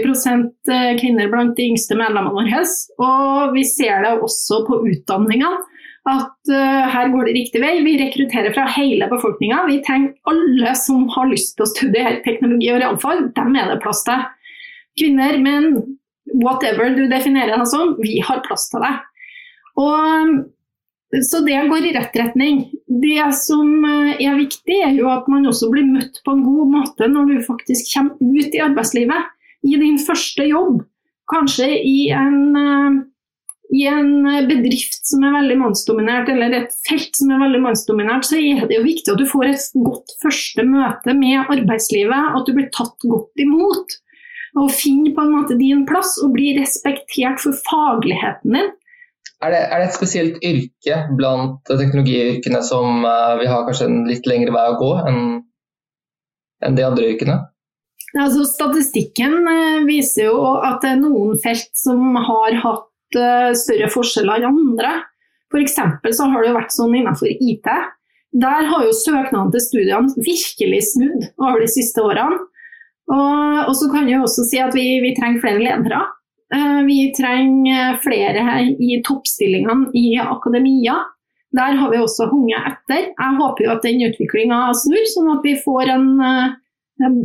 eh, 0.72 0.94
kvinner 1.00 1.30
blant 1.32 1.56
de 1.60 1.70
yngste 1.70 1.96
medlemmene 2.00 2.36
våre. 2.36 2.64
Og 3.04 3.56
vi 3.56 3.64
ser 3.68 4.04
det 4.04 4.16
også 4.26 4.64
på 4.68 4.82
utdanninga, 4.90 5.52
at 6.06 6.52
uh, 6.54 6.84
her 6.94 7.10
går 7.10 7.28
det 7.28 7.36
riktig 7.38 7.62
vei. 7.64 7.80
Vi 7.86 7.96
rekrutterer 7.98 8.54
fra 8.54 8.68
hele 8.76 9.08
befolkninga. 9.10 9.64
Vi 9.72 9.80
trenger 9.86 10.14
alle 10.30 10.76
som 10.78 11.08
har 11.16 11.32
lyst 11.32 11.56
til 11.56 11.66
å 11.66 11.72
studere 11.72 12.20
teknologi 12.28 12.70
og 12.74 12.82
realfag, 12.84 13.24
dem 13.38 13.56
er 13.58 13.72
det 13.72 13.80
plass 13.82 14.04
til. 14.06 14.28
Kvinner, 15.00 15.40
menn, 15.42 15.80
whatever 16.34 16.96
du 16.96 17.06
definerer 17.12 17.58
deg 17.58 17.70
som, 17.70 17.96
vi 18.02 18.20
har 18.26 18.44
plass 18.46 18.70
til 18.72 18.84
deg. 18.84 19.00
Og, 19.82 20.36
så 21.24 21.42
det 21.46 21.62
går 21.70 21.90
i 21.90 21.94
rett 21.96 22.18
retning. 22.20 22.62
Det 22.88 23.30
som 23.38 23.70
eh, 23.88 24.26
er 24.26 24.38
viktig, 24.40 24.80
er 24.88 24.96
jo 24.98 25.10
at 25.12 25.30
man 25.32 25.48
også 25.48 25.70
blir 25.72 25.88
møtt 25.88 26.22
på 26.26 26.36
en 26.36 26.44
god 26.46 26.72
måte 26.80 27.10
når 27.12 27.32
du 27.32 27.36
faktisk 27.46 27.94
kommer 27.94 28.16
ut 28.20 28.56
i 28.56 28.64
arbeidslivet. 28.64 29.34
I 29.66 29.80
din 29.82 30.00
første 30.02 30.46
jobb. 30.46 30.84
Kanskje 31.32 31.70
i 31.82 32.10
en, 32.14 32.40
eh, 32.60 32.98
i 33.76 33.86
en 33.90 34.12
bedrift 34.50 35.08
som 35.10 35.24
er 35.26 35.38
veldig 35.40 35.58
mannsdominert, 35.64 36.30
eller 36.30 36.54
et 36.54 36.76
felt 36.88 37.18
som 37.18 37.32
er 37.34 37.42
veldig 37.42 37.64
mannsdominert, 37.64 38.28
så 38.28 38.38
er 38.38 38.68
det 38.70 38.78
jo 38.78 38.86
viktig 38.86 39.14
at 39.14 39.22
du 39.22 39.28
får 39.30 39.50
et 39.50 39.70
godt 39.88 40.18
første 40.22 40.68
møte 40.68 41.16
med 41.18 41.50
arbeidslivet. 41.54 42.36
At 42.38 42.46
du 42.48 42.56
blir 42.58 42.70
tatt 42.76 43.08
godt 43.10 43.46
imot 43.46 43.98
og 44.56 44.72
finne 44.72 45.12
på 45.16 45.24
en 45.24 45.34
måte 45.36 45.58
din 45.60 45.84
plass 45.88 46.16
og 46.24 46.34
bli 46.36 46.54
respektert 46.60 47.42
for 47.44 47.58
fagligheten 47.68 48.56
din. 48.56 48.74
Er 49.44 49.52
det, 49.52 49.64
er 49.68 49.82
det 49.82 49.88
et 49.90 49.98
spesielt 49.98 50.38
yrke 50.48 51.00
blant 51.18 51.68
teknologiyrkene 51.68 52.62
som 52.64 53.04
uh, 53.04 53.36
vi 53.42 53.50
har 53.52 53.66
kanskje 53.68 53.90
en 53.90 54.06
litt 54.08 54.28
lengre 54.30 54.54
vei 54.56 54.64
å 54.72 54.78
gå 54.80 54.94
enn 55.10 55.20
en 56.66 56.78
de 56.78 56.86
andre 56.88 57.10
yrkene? 57.12 57.36
Altså, 58.16 58.46
statistikken 58.48 59.36
uh, 59.44 59.84
viser 59.86 60.30
jo 60.30 60.40
at 60.56 60.80
det 60.86 60.94
er 60.94 61.04
noen 61.04 61.36
felt 61.44 61.70
som 61.78 62.16
har 62.16 62.56
hatt 62.64 63.20
uh, 63.20 63.52
større 63.60 63.92
forskjeller 63.92 64.48
enn 64.48 64.64
andre. 64.64 64.96
F.eks. 65.52 65.78
så 66.16 66.32
har 66.32 66.48
det 66.48 66.56
vært 66.56 66.74
sånn 66.74 66.96
innenfor 66.96 67.28
IT. 67.36 67.70
Der 68.36 68.68
har 68.72 68.88
jo 68.88 68.96
søknadene 68.96 69.52
til 69.54 69.64
studiene 69.64 70.26
virkelig 70.26 70.82
snudd 70.94 71.30
over 71.38 71.62
de 71.64 71.70
siste 71.76 72.04
årene. 72.04 72.40
Og, 73.12 73.72
så 73.78 73.90
kan 73.92 74.10
jeg 74.10 74.22
også 74.22 74.46
si 74.50 74.60
at 74.62 74.74
vi, 74.76 74.86
vi 75.04 75.14
trenger 75.18 75.44
flere 75.44 75.62
ledere. 75.62 76.02
Uh, 76.54 76.82
vi 76.88 77.10
trenger 77.18 78.00
flere 78.04 78.60
i 78.82 79.00
toppstillingene 79.06 79.92
i 79.98 80.16
akademia. 80.22 80.98
Der 81.56 81.78
har 81.80 81.92
vi 81.92 82.02
også 82.02 82.28
hunget 82.32 82.66
etter. 82.72 83.10
Jeg 83.14 83.40
håper 83.40 83.66
jo 83.66 83.74
at 83.76 83.86
den 83.86 84.04
utviklinga 84.10 84.68
snur, 84.76 85.06
sånn 85.14 85.34
at 85.38 85.46
vi 85.46 85.56
får 85.62 85.92
en, 85.94 86.08
uh, 86.20 86.56
en 87.06 87.18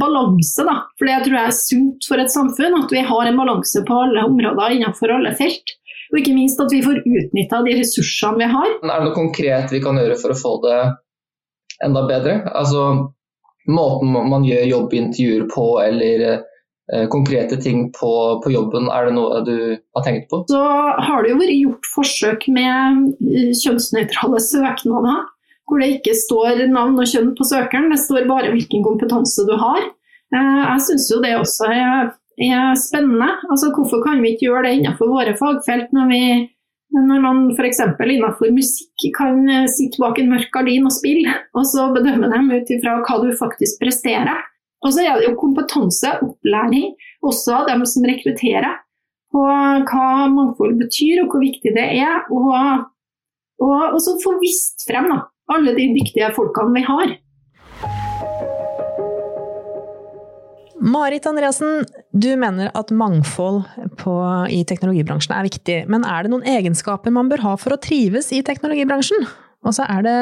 balanse. 0.00 0.66
Da. 0.66 0.80
For 0.98 1.10
det 1.10 1.20
tror 1.24 1.38
jeg 1.38 1.52
er 1.52 1.58
sunt 1.58 2.08
for 2.10 2.22
et 2.22 2.34
samfunn, 2.34 2.78
at 2.82 2.94
vi 2.94 3.04
har 3.10 3.30
en 3.30 3.40
balanse 3.40 3.84
på 3.86 4.00
alle 4.06 4.26
områder 4.28 4.78
innenfor 4.78 5.14
alle 5.18 5.34
felt. 5.38 5.76
Og 6.08 6.22
ikke 6.22 6.34
minst 6.34 6.60
at 6.62 6.72
vi 6.72 6.80
får 6.84 7.02
utnytta 7.04 7.60
de 7.66 7.76
ressursene 7.78 8.40
vi 8.40 8.48
har. 8.48 8.70
Er 8.80 8.88
det 8.88 9.10
noe 9.10 9.16
konkret 9.16 9.74
vi 9.74 9.82
kan 9.84 9.98
gjøre 10.00 10.16
for 10.20 10.32
å 10.32 10.38
få 10.38 10.54
det 10.64 10.78
enda 11.84 12.06
bedre? 12.08 12.40
Altså 12.56 12.86
måten 13.68 14.12
man 14.12 14.46
gjør 14.46 14.68
jobbintervjuer 14.72 15.46
på, 15.52 15.66
eller 15.82 16.24
eh, 16.28 17.06
konkrete 17.12 17.58
ting 17.60 17.88
på, 17.96 18.12
på, 18.44 18.52
jobben. 18.52 18.88
Er 18.92 19.08
det 19.08 19.16
noe 19.18 19.42
du 19.46 19.56
har 19.76 20.06
tenkt 20.06 20.28
på? 20.30 20.42
Så 20.50 20.62
har 21.08 21.24
det 21.24 21.32
jo 21.32 21.40
vært 21.42 21.56
gjort 21.56 21.90
forsøk 21.94 22.48
med 22.54 23.10
eh, 23.28 23.50
kjønnsnøytrale 23.62 24.40
søknader. 24.44 25.26
Hvor 25.68 25.82
det 25.82 25.98
ikke 25.98 26.16
står 26.16 26.62
navn 26.72 26.96
og 26.96 27.10
kjønn 27.10 27.34
på 27.36 27.44
søkeren, 27.44 27.90
det 27.92 28.00
står 28.00 28.28
bare 28.30 28.54
hvilken 28.54 28.84
kompetanse 28.86 29.44
du 29.44 29.52
har. 29.60 29.82
Eh, 30.34 30.62
jeg 30.64 30.86
syns 30.86 31.10
jo 31.12 31.20
det 31.24 31.34
også 31.36 31.68
er, 31.72 32.14
er 32.48 32.78
spennende. 32.80 33.34
Altså, 33.50 33.72
hvorfor 33.76 34.00
kan 34.06 34.22
vi 34.24 34.34
ikke 34.34 34.48
gjøre 34.48 34.64
det 34.68 34.78
innenfor 34.78 35.12
våre 35.12 35.36
fagfelt 35.36 35.92
når 35.96 36.14
vi 36.14 36.22
når 36.94 37.20
man 37.20 37.40
f.eks. 37.52 37.80
innenfor 37.84 38.52
musikk 38.54 39.08
kan 39.16 39.42
eh, 39.50 39.66
sitte 39.70 40.00
bak 40.00 40.18
en 40.18 40.30
mørk 40.32 40.50
gardin 40.54 40.88
og 40.88 40.94
spille, 40.96 41.34
og 41.52 41.66
så 41.68 41.90
bedømme 41.94 42.30
dem 42.32 42.48
ut 42.54 42.72
ifra 42.72 42.98
hva 43.04 43.18
du 43.22 43.28
faktisk 43.36 43.80
presterer. 43.82 44.40
Og 44.86 44.94
så 44.94 45.02
er 45.04 45.18
det 45.18 45.26
jo 45.28 45.38
kompetanse, 45.40 46.14
opplæring, 46.24 46.94
også 47.26 47.60
av 47.60 47.70
dem 47.72 47.84
som 47.88 48.06
rekrutterer, 48.08 48.78
på 49.34 49.42
hva 49.44 50.08
mangfold 50.32 50.78
betyr 50.80 51.24
og 51.24 51.34
hvor 51.34 51.42
viktig 51.44 51.74
det 51.76 51.88
er. 51.98 52.22
Og, 52.32 52.52
og, 53.60 53.80
og 53.92 53.98
så 54.04 54.16
få 54.22 54.38
vist 54.40 54.86
frem 54.88 55.10
da, 55.12 55.24
alle 55.52 55.74
de 55.76 55.90
dyktige 55.98 56.30
folkene 56.36 56.78
vi 56.78 56.86
har. 56.88 57.16
Marit 60.78 61.26
Andreassen, 61.26 61.82
du 62.18 62.30
mener 62.40 62.72
at 62.78 62.92
mangfold 62.94 63.62
på, 64.00 64.14
i 64.50 64.62
teknologibransjen 64.68 65.34
er 65.36 65.46
viktig. 65.46 65.78
Men 65.90 66.06
er 66.06 66.24
det 66.24 66.32
noen 66.32 66.46
egenskaper 66.48 67.14
man 67.14 67.30
bør 67.30 67.44
ha 67.46 67.58
for 67.60 67.74
å 67.74 67.80
trives 67.82 68.32
i 68.34 68.42
teknologibransjen? 68.46 69.28
Og 69.66 69.74
så 69.74 69.86
er 69.90 70.04
det 70.06 70.18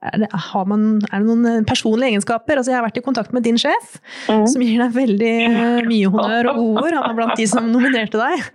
er 0.00 0.22
det, 0.22 0.28
man, 0.64 0.84
er 1.10 1.20
det, 1.20 1.26
noen 1.26 1.46
eh, 1.48 1.64
personlige 1.68 2.14
egenskaper? 2.14 2.56
Altså, 2.56 2.72
jeg 2.72 2.78
har 2.78 2.86
vært 2.86 2.96
i 2.96 3.02
kontakt 3.04 3.34
med 3.36 3.44
din 3.44 3.58
sjef, 3.60 3.98
mm. 4.30 4.46
som 4.48 4.62
gir 4.64 4.80
deg 4.80 4.94
veldig 4.94 5.32
uh, 5.52 5.80
mye 5.84 6.12
honnør 6.14 6.48
og 6.54 6.60
ord. 6.80 6.94
Han 6.96 7.04
var 7.04 7.18
blant 7.18 7.36
de 7.36 7.48
som 7.50 7.68
nominerte 7.74 8.16
deg. 8.16 8.46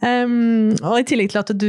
Um, 0.00 0.72
og 0.80 1.02
i 1.02 1.04
tillegg 1.10 1.34
til 1.34 1.42
at 1.42 1.52
du 1.52 1.68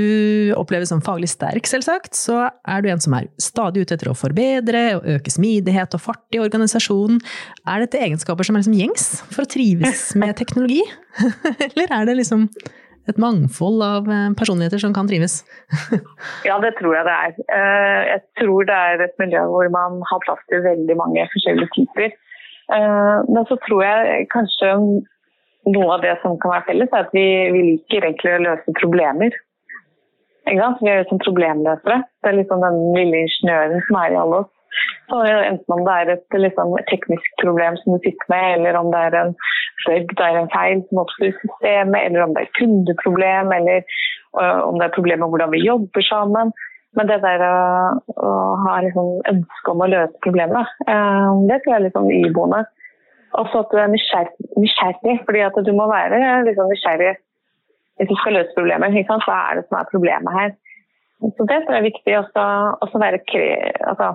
oppleves 0.55 0.93
som 0.93 1.03
faglig 1.03 1.27
sterk, 1.33 1.67
selvsagt, 1.67 2.15
så 2.15 2.45
er 2.47 2.85
du 2.85 2.89
en 2.93 3.03
som 3.03 3.17
er 3.19 3.27
stadig 3.41 3.83
ute 3.83 3.97
etter 3.97 4.13
å 4.13 4.15
forbedre 4.15 4.85
og 5.01 5.11
øke 5.17 5.35
smidighet 5.35 5.99
og 5.99 6.05
fart 6.07 6.37
i 6.37 6.41
organisasjonen. 6.43 7.19
Er 7.67 7.83
dette 7.83 7.99
egenskaper 7.99 8.47
som 8.47 8.55
er 8.55 8.63
liksom 8.63 8.79
gjengs 8.79 9.09
for 9.27 9.43
å 9.43 9.51
trives 9.57 10.13
med 10.15 10.39
teknologi? 10.39 10.85
Eller 11.67 11.91
er 11.91 12.07
det 12.07 12.21
liksom 12.21 12.47
et 13.11 13.19
mangfold 13.21 13.83
av 13.83 14.07
eh, 14.11 14.29
personligheter 14.37 14.81
som 14.83 14.93
kan 14.95 15.09
trives? 15.09 15.39
ja, 16.49 16.57
det 16.63 16.73
tror 16.79 16.97
jeg 16.97 17.07
det 17.07 17.15
er. 17.15 17.35
Eh, 17.57 18.01
jeg 18.11 18.23
tror 18.41 18.67
det 18.69 18.79
er 18.91 19.03
et 19.07 19.19
miljø 19.21 19.43
hvor 19.51 19.69
man 19.73 20.01
har 20.09 20.23
plass 20.25 20.41
til 20.51 20.63
veldig 20.65 20.97
mange 20.99 21.27
forskjellige 21.33 21.73
typer. 21.77 22.15
Eh, 22.75 23.17
men 23.29 23.47
så 23.49 23.59
tror 23.67 23.83
jeg 23.85 24.27
kanskje 24.33 24.73
noe 25.67 25.89
av 25.95 26.03
det 26.03 26.15
som 26.21 26.37
kan 26.41 26.53
være 26.55 26.67
felles, 26.69 26.91
er 26.93 27.07
at 27.07 27.15
vi, 27.15 27.27
vi 27.55 27.63
liker 27.71 28.07
egentlig 28.07 28.35
å 28.35 28.43
løse 28.45 28.75
problemer. 28.79 29.35
Vi 30.47 30.55
er 30.55 31.01
jo 31.01 31.07
som 31.09 31.19
problemløsere. 31.19 31.97
Det 32.23 32.29
er 32.29 32.37
liksom 32.37 32.61
den 32.63 32.77
lille 32.95 33.25
ingeniøren 33.25 33.81
som 33.87 33.97
er 33.99 34.13
i 34.13 34.19
alle 34.21 34.43
oss. 34.43 34.53
Så 35.07 35.19
enten 35.23 35.73
om 35.75 35.83
det 35.87 35.95
er 35.95 36.13
et 36.13 36.37
liksom, 36.45 36.75
teknisk 36.91 37.27
problem 37.43 37.77
som 37.79 37.95
du 37.95 37.99
sitter 38.03 38.31
med, 38.33 38.45
eller 38.55 38.79
om 38.79 38.91
det 38.93 39.01
er 39.07 39.19
en 39.21 39.35
bug, 39.85 40.15
det 40.19 40.25
er 40.25 40.39
en 40.39 40.53
feil 40.55 40.81
som 40.87 41.03
oppstår 41.03 41.29
i 41.29 41.35
systemet, 41.41 41.99
eller 42.05 42.23
om 42.25 42.33
det 42.33 42.41
er 42.41 42.49
et 42.49 42.57
kundeproblem, 42.59 43.53
eller 43.57 43.85
uh, 44.39 44.61
om 44.69 44.79
det 44.79 44.87
er 44.87 44.97
problemer 44.97 45.23
med 45.23 45.35
hvordan 45.35 45.53
vi 45.55 45.67
jobber 45.67 46.07
sammen. 46.09 46.51
Men 46.97 47.09
det 47.11 47.19
der 47.23 47.43
å, 47.45 47.57
å 48.27 48.31
ha 48.65 48.79
liksom, 48.83 49.13
ønske 49.31 49.73
om 49.73 49.83
å 49.85 49.91
løse 49.93 50.25
problemet, 50.25 50.75
uh, 50.89 51.31
det 51.49 51.61
tror 51.61 51.73
jeg 51.73 51.79
er 51.79 51.85
litt 51.87 51.97
sånn 51.97 52.11
iboende. 52.19 52.65
Og 53.37 53.49
så 53.51 53.61
at 53.61 53.71
du 53.71 53.79
er 53.79 53.91
nysgjerrig, 53.91 55.17
fordi 55.27 55.41
at 55.45 55.57
du 55.63 55.73
må 55.77 55.87
være 55.91 56.19
liksom, 56.47 56.71
nysgjerrig 56.71 57.15
hvis 57.97 58.09
du 58.11 58.15
skal 58.19 58.37
løse 58.37 58.55
problemer. 58.55 58.93
Hva 59.25 59.37
er 59.49 59.59
det 59.59 59.67
som 59.67 59.79
er 59.79 59.91
problemet 59.91 60.35
her? 60.37 60.55
Så 61.21 61.45
det 61.49 61.59
tror 61.63 61.75
jeg 61.75 61.81
er 61.81 61.89
viktig. 61.89 62.13
Også, 62.19 62.43
Å 62.85 63.01
være 63.01 63.21
kre, 63.29 63.47
altså, 63.89 64.09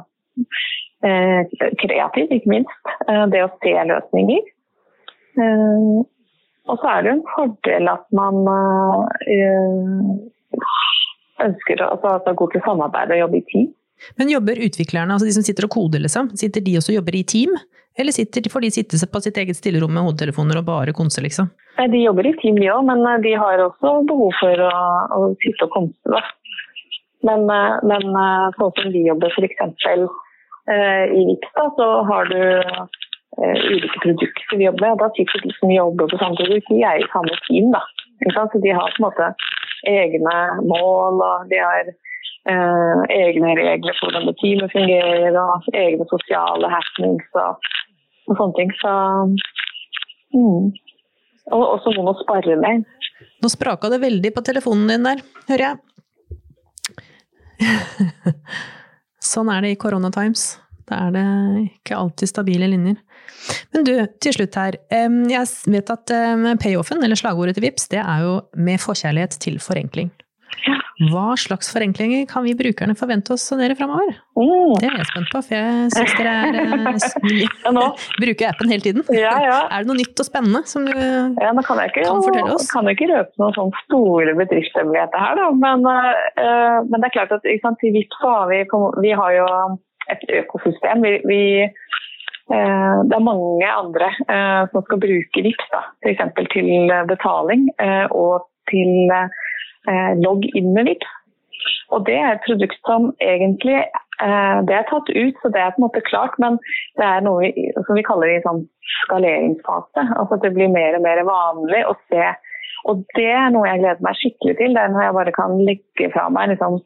kreativ, 1.83 2.31
ikke 2.31 2.51
minst. 2.51 2.91
Eh, 3.09 3.25
det 3.33 3.45
å 3.45 3.53
se 3.63 3.75
løsninger. 3.91 4.51
Eh, 5.43 6.01
og 6.71 6.79
så 6.79 6.91
er 6.93 7.03
det 7.03 7.11
jo 7.11 7.17
en 7.19 7.29
fordel 7.33 7.91
at 7.91 8.05
man 8.15 8.37
ønsker 11.43 11.83
altså 11.83 12.13
at 12.13 12.29
det 12.29 12.37
til 12.39 12.63
samarbeid 12.63 13.15
og 13.17 13.23
jobbe 13.25 13.41
i 13.41 13.47
team. 13.51 13.71
Men 14.19 14.31
jobber 14.31 14.61
utviklerne, 14.63 15.15
altså 15.15 15.27
de 15.27 15.35
som 15.35 15.45
sitter 15.47 15.67
og 15.67 15.75
koder, 15.75 16.03
liksom, 16.05 16.31
sitter 16.39 16.63
de 16.63 16.77
også 16.79 16.95
og 16.95 17.01
jobber 17.01 17.19
i 17.19 17.25
team? 17.27 17.55
Eller 17.99 18.15
sitter, 18.15 18.47
får 18.51 18.65
de 18.65 18.71
sitte 18.73 19.09
på 19.11 19.21
sitt 19.21 19.37
eget 19.37 19.59
stillerom 19.59 19.93
med 19.93 20.07
hodetelefoner 20.07 20.63
og 20.63 20.69
bare 20.69 20.95
konse, 20.97 21.21
liksom? 21.25 21.51
De 21.93 22.01
jobber 22.01 22.31
i 22.31 22.33
team, 22.41 22.57
de 22.61 22.71
òg, 22.73 22.87
men 22.89 23.03
de 23.25 23.35
har 23.37 23.61
også 23.67 23.99
behov 24.09 24.33
for 24.39 24.65
å, 24.65 24.73
å 25.19 25.21
sitte 25.43 25.67
og 25.67 25.75
konse. 25.77 26.23
Men, 27.27 27.47
men 27.87 28.07
sånn 28.59 28.75
som 28.79 28.93
vi 28.95 29.07
jobber 29.07 29.31
f.eks. 29.31 29.83
Eh, 30.71 31.05
i 31.19 31.27
Vikstad, 31.27 31.73
så 31.77 31.87
har 32.03 32.25
du 32.25 32.43
eh, 32.59 33.57
ulike 33.73 33.99
produkter 34.03 34.57
vi 34.57 34.65
jobber 34.65 34.89
med. 34.89 34.99
Da 34.99 35.11
sitter 35.17 35.43
de 35.43 35.55
som 35.59 35.71
jobber 35.71 36.11
på 36.11 36.21
samme 36.21 36.39
produkt, 36.39 36.71
de 36.71 36.83
er 36.87 37.03
i 37.03 37.11
samme 37.15 37.35
team. 37.49 37.73
da. 37.75 37.83
Så 38.53 38.59
de 38.63 38.71
har 38.71 38.95
på 38.95 39.03
en 39.03 39.09
måte 39.09 39.33
egne 39.91 40.37
mål 40.71 41.19
og 41.27 41.51
de 41.51 41.59
har 41.59 41.91
eh, 41.91 43.03
egne 43.19 43.57
regler 43.59 43.99
for 43.99 44.15
hvordan 44.15 44.39
teamet 44.39 44.75
fungerer 44.75 45.39
og 45.43 45.67
egne 45.75 46.07
sosiale 46.11 46.71
happenings 46.71 47.41
og, 47.43 47.71
og 48.31 48.39
sånne 48.39 48.59
ting. 48.61 48.75
Så, 48.79 48.93
mm. 50.39 50.71
Og 51.53 51.65
også 51.67 51.97
noen 51.97 52.13
å 52.13 52.19
spare 52.23 52.59
med. 52.63 52.87
Nå 53.43 53.51
spraka 53.51 53.91
det 53.91 54.05
veldig 54.05 54.31
på 54.37 54.47
telefonen 54.47 54.95
din 54.95 55.11
der, 55.11 55.27
hører 55.51 55.67
jeg. 55.73 55.83
Sånn 59.33 59.51
er 59.53 59.63
det 59.65 59.75
i 59.75 59.79
Corona 59.81 60.11
Times. 60.15 60.57
Da 60.89 61.07
er 61.07 61.15
det 61.15 61.27
ikke 61.69 61.99
alltid 61.99 62.31
stabile 62.31 62.69
linjer. 62.71 62.99
Men 63.75 63.87
du, 63.87 63.93
til 64.23 64.35
slutt 64.37 64.59
her. 64.59 64.79
Jeg 64.91 65.47
vet 65.71 65.93
at 65.95 66.13
payoffen, 66.63 67.03
eller 67.03 67.19
slagordet 67.19 67.57
til 67.57 67.67
VIPS, 67.67 67.89
det 67.95 68.03
er 68.03 68.27
jo 68.27 68.35
'med 68.55 68.83
forkjærlighet 68.83 69.39
til 69.43 69.59
forenkling'. 69.63 70.13
Hva 71.11 71.33
slags 71.41 71.71
forenklinger 71.73 72.27
kan 72.31 72.45
vi 72.45 72.53
brukerne 72.55 72.95
forvente 72.99 73.33
oss 73.35 73.49
av 73.55 73.59
dere 73.63 73.75
framover? 73.75 74.13
Mm. 74.39 74.75
Det 74.79 74.87
er 74.87 74.99
jeg 75.01 75.09
spent 75.09 75.31
på, 75.33 75.41
for 75.49 75.57
jeg 75.57 75.89
syns 75.95 76.15
dere 76.19 76.35
er 76.47 76.59
ja, 77.43 77.87
bruker 78.23 78.51
appen 78.51 78.71
hele 78.71 78.85
tiden. 78.85 79.07
Ja, 79.17 79.35
ja. 79.43 79.59
Er 79.73 79.83
det 79.83 79.91
noe 79.91 79.99
nytt 79.99 80.23
og 80.23 80.29
spennende 80.29 80.63
som 80.69 80.87
du 80.87 80.93
ja, 80.93 81.51
kan, 81.67 81.81
ikke, 81.83 82.05
kan, 82.05 82.23
fortelle 82.23 82.55
oss? 82.55 82.69
Jeg 82.69 82.75
kan 82.77 82.93
ikke 82.93 83.11
røpe 83.11 83.43
noen 83.43 83.57
sånne 83.57 83.83
store 83.87 84.37
bedriftshemmeligheter 84.39 85.25
her, 85.25 85.41
da. 85.41 85.49
Men, 85.65 85.89
uh, 85.89 86.79
men, 86.87 86.99
det 87.01 87.09
er 87.09 87.17
klart 87.17 87.35
at 87.39 87.51
sant, 87.65 87.83
i 87.83 87.95
Vipps 87.97 88.23
har 88.23 88.47
vi, 88.53 88.63
vi 89.03 89.17
har 89.19 89.39
jo 89.41 89.49
et 90.13 90.29
økosystem. 90.43 91.03
Vi, 91.03 91.19
vi 91.31 91.43
det 92.53 93.15
er 93.17 93.23
mange 93.23 93.69
andre 93.71 94.09
som 94.69 94.83
skal 94.85 94.99
bruke 95.01 95.45
Vipps, 95.47 95.77
f.eks. 96.05 96.25
til 96.53 96.91
betaling 97.09 97.69
og 98.13 98.43
til 98.71 99.13
eh, 99.13 99.41
logg 100.23 100.47
inn 100.55 100.73
med 100.77 100.91
VIPS. 100.91 101.19
Og 101.93 102.07
det 102.07 102.17
er 102.19 102.35
et 102.35 102.47
produkt 102.47 102.79
som 102.89 103.11
egentlig 103.23 103.79
eh, 103.79 104.59
det 104.69 104.77
er 104.77 104.87
tatt 104.89 105.11
ut, 105.13 105.41
så 105.43 105.51
det 105.53 105.61
er 105.61 105.75
på 105.75 105.83
en 105.83 105.87
måte 105.87 106.05
klart. 106.09 106.39
Men 106.43 106.59
det 107.01 107.09
er 107.09 107.25
noe 107.27 107.45
vi, 107.45 107.67
som 107.87 107.99
vi 107.99 108.07
kaller 108.07 108.33
i 108.33 108.43
sånn 108.47 108.65
skaleringsfase. 109.03 110.07
Altså 110.17 110.39
at 110.39 110.47
det 110.47 110.55
blir 110.57 110.73
mer 110.73 110.99
og 110.99 111.05
mer 111.07 111.23
vanlig 111.29 111.85
å 111.89 111.97
se. 112.13 112.31
Og 112.91 113.03
det 113.17 113.31
er 113.31 113.51
noe 113.55 113.69
jeg 113.69 113.83
gleder 113.83 114.07
meg 114.07 114.19
skikkelig 114.19 114.57
til. 114.59 114.77
Det 114.77 114.85
er 114.85 114.95
når 114.95 115.07
jeg 115.07 115.19
bare 115.19 115.35
kan 115.37 115.59
legge 115.69 116.09
fra 116.15 116.29
meg 116.35 116.55
liksom, 116.55 116.81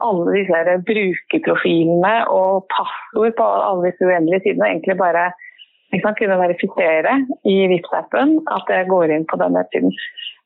alle 0.00 0.34
disse 0.34 0.74
brukerprofilene 0.88 2.14
og 2.32 2.66
passord 2.72 3.36
på 3.36 3.46
alle 3.46 3.90
disse 3.90 4.06
uendelige 4.08 4.42
sidene. 4.44 4.64
og 4.64 4.70
egentlig 4.70 4.96
bare 5.00 5.30
liksom, 5.94 6.16
kunne 6.18 6.40
verifisere 6.40 7.14
i 7.48 7.56
Vipps-appen 7.72 8.38
at 8.56 8.72
jeg 8.72 8.88
går 8.90 9.14
inn 9.16 9.26
på 9.30 9.40
den 9.40 9.56
nettsiden. 9.56 9.94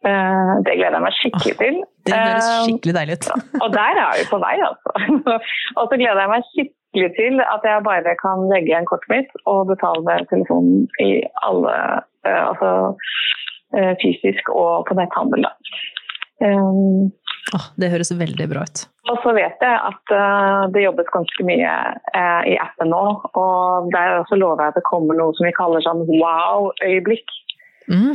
Eh, 0.05 0.55
det 0.67 0.77
gleder 0.77 0.99
jeg 0.99 1.05
meg 1.05 1.15
skikkelig 1.19 1.55
til. 1.61 1.77
Det 2.05 2.17
høres 2.17 2.47
eh, 2.47 2.65
skikkelig 2.69 2.95
deilig 2.99 3.17
ut. 3.19 3.29
og 3.65 3.69
der 3.73 4.01
er 4.05 4.19
vi 4.19 4.27
på 4.29 4.41
vei, 4.43 4.55
altså. 4.69 4.91
og 5.79 5.85
så 5.89 6.01
gleder 6.01 6.21
jeg 6.21 6.33
meg 6.33 6.49
skikkelig 6.51 7.11
til 7.19 7.45
at 7.45 7.69
jeg 7.71 7.87
bare 7.89 8.17
kan 8.21 8.45
legge 8.53 8.71
igjen 8.73 8.89
kortet 8.91 9.13
mitt 9.15 9.33
og 9.51 9.71
betale 9.73 10.05
med 10.07 10.29
telefonen 10.33 10.85
i 11.03 11.11
alle 11.49 11.77
eh, 12.29 12.43
Altså 12.45 12.71
fysisk 13.99 14.53
og 14.55 14.85
på 14.87 14.95
netthandel, 14.95 15.49
da. 15.49 15.51
Oh, 17.53 17.65
det 17.75 17.91
høres 17.91 18.13
veldig 18.15 18.47
bra 18.53 18.63
ut. 18.63 18.85
Og 19.11 19.19
så 19.25 19.35
vet 19.37 19.61
jeg 19.63 19.75
at 19.91 20.13
uh, 20.15 20.65
det 20.73 20.85
jobbes 20.85 21.11
ganske 21.13 21.45
mye 21.47 21.73
uh, 22.17 22.43
i 22.49 22.55
appen 22.63 22.93
nå. 22.95 23.03
Og 23.37 23.91
der 23.93 24.21
også 24.21 24.39
lover 24.41 24.63
jeg 24.63 24.73
at 24.73 24.79
det 24.79 24.87
kommer 24.89 25.19
noe 25.19 25.35
som 25.37 25.49
vi 25.49 25.53
kaller 25.59 25.85
sånn 25.85 26.05
wow-øyeblikk. 26.09 27.35
Mm. 27.91 28.15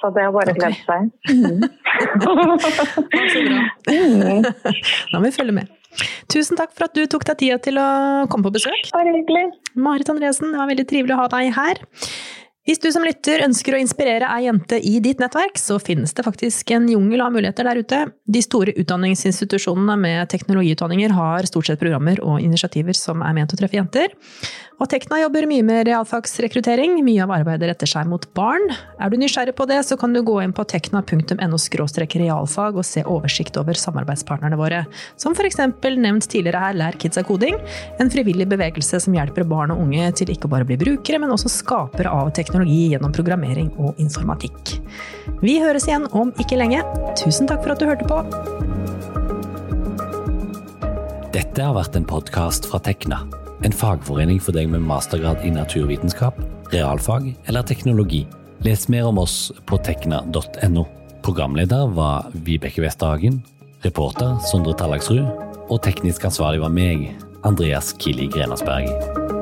Så 0.00 0.08
det 0.16 0.22
er 0.24 0.32
bare 0.32 0.52
å 0.52 0.56
glede 0.56 0.78
seg. 0.86 1.10
Mm. 1.28 1.60
Bra. 2.22 2.44
Mm. 3.90 4.48
Da 5.12 5.18
må 5.18 5.26
vi 5.26 5.34
følge 5.36 5.56
med. 5.60 5.76
Tusen 6.30 6.58
takk 6.58 6.72
for 6.76 6.86
at 6.86 6.96
du 6.96 7.02
tok 7.10 7.26
deg 7.28 7.40
tida 7.40 7.58
til 7.62 7.80
å 7.82 7.88
komme 8.30 8.46
på 8.46 8.54
besøk. 8.58 8.92
Bare 8.94 9.14
hyggelig. 9.14 9.48
Marit 9.74 10.12
Andresen, 10.12 10.52
det 10.54 10.60
var 10.60 10.70
veldig 10.70 10.86
trivelig 10.88 11.16
å 11.16 11.24
ha 11.24 11.30
deg 11.32 11.50
her. 11.56 11.82
Hvis 12.68 12.78
du 12.78 12.90
som 12.92 13.02
lytter 13.02 13.40
ønsker 13.42 13.74
å 13.74 13.78
inspirere 13.82 14.28
ei 14.30 14.44
jente 14.44 14.76
i 14.86 14.98
ditt 15.02 15.18
nettverk, 15.18 15.56
så 15.58 15.78
finnes 15.82 16.12
det 16.14 16.22
faktisk 16.22 16.70
en 16.76 16.84
jungel 16.92 17.24
av 17.24 17.32
muligheter 17.34 17.66
der 17.66 17.80
ute. 17.80 18.00
De 18.30 18.42
store 18.44 18.74
utdanningsinstitusjonene 18.78 19.96
med 19.98 20.30
teknologiutdanninger 20.30 21.16
har 21.16 21.48
stort 21.48 21.66
sett 21.66 21.80
programmer 21.80 22.20
og 22.22 22.38
initiativer 22.44 22.94
som 22.94 23.24
er 23.26 23.34
ment 23.40 23.56
å 23.56 23.58
treffe 23.58 23.80
jenter. 23.80 24.14
Og 24.80 24.88
Tekna 24.88 25.18
jobber 25.20 25.44
mye 25.44 25.64
med 25.64 25.82
realfagsrekruttering, 25.90 26.94
mye 27.04 27.20
av 27.20 27.34
arbeidet 27.34 27.68
retter 27.68 27.88
seg 27.90 28.08
mot 28.08 28.22
barn. 28.36 28.62
Er 28.96 29.10
du 29.12 29.18
nysgjerrig 29.20 29.52
på 29.58 29.66
det, 29.68 29.82
så 29.84 29.96
kan 30.00 30.14
du 30.16 30.22
gå 30.24 30.38
inn 30.40 30.54
på 30.56 30.64
tekna.no 30.64 31.58
realfag 31.60 32.78
og 32.80 32.86
se 32.88 33.02
oversikt 33.04 33.58
over 33.60 33.76
samarbeidspartnerne 33.76 34.56
våre, 34.56 34.86
som 35.20 35.36
f.eks. 35.36 35.58
nevnt 35.84 36.28
tidligere 36.32 36.62
her 36.64 36.78
Lær 36.78 36.96
Kids 36.96 37.20
av 37.20 37.26
koding, 37.28 37.58
en 38.00 38.12
frivillig 38.12 38.46
bevegelse 38.48 39.02
som 39.04 39.16
hjelper 39.16 39.44
barn 39.44 39.74
og 39.74 39.82
unge 39.84 40.06
til 40.16 40.32
ikke 40.32 40.48
bare 40.48 40.64
å 40.64 40.70
bli 40.70 40.78
brukere, 40.80 41.20
men 41.20 41.34
også 41.34 41.52
skapere 41.52 42.08
av 42.08 42.32
teknologi 42.32 42.94
gjennom 42.94 43.12
programmering 43.12 43.68
og 43.76 44.00
informatikk. 44.00 44.78
Vi 45.44 45.58
høres 45.60 45.90
igjen 45.90 46.08
om 46.16 46.32
ikke 46.40 46.56
lenge. 46.56 46.80
Tusen 47.20 47.50
takk 47.50 47.60
for 47.66 47.76
at 47.76 47.84
du 47.84 47.90
hørte 47.90 48.08
på. 48.08 48.24
Dette 51.36 51.68
har 51.68 51.76
vært 51.76 52.00
en 52.00 52.08
podkast 52.08 52.64
fra 52.70 52.80
Tekna 52.80 53.20
en 53.64 53.74
fagforening 53.74 54.40
for 54.42 54.56
deg 54.56 54.70
med 54.72 54.84
mastergrad 54.86 55.44
i 55.44 55.52
naturvitenskap, 55.54 56.36
realfag 56.72 57.32
eller 57.50 57.66
teknologi. 57.66 58.26
Les 58.64 58.88
mer 58.92 59.08
om 59.08 59.20
oss 59.22 59.50
på 59.68 59.78
tekna.no. 59.84 60.86
Programleder 61.24 61.88
var 61.96 62.30
Vibeke 62.32 62.84
Westerhagen. 62.84 63.42
Reporter 63.84 64.36
Sondre 64.50 64.76
Tallagsrud. 64.76 65.28
Og 65.70 65.80
teknisk 65.84 66.24
ansvarlig 66.28 66.60
var 66.64 66.72
meg, 66.74 67.10
Andreas 67.46 67.94
Kili 68.00 68.28
Grenasberg. 68.32 69.39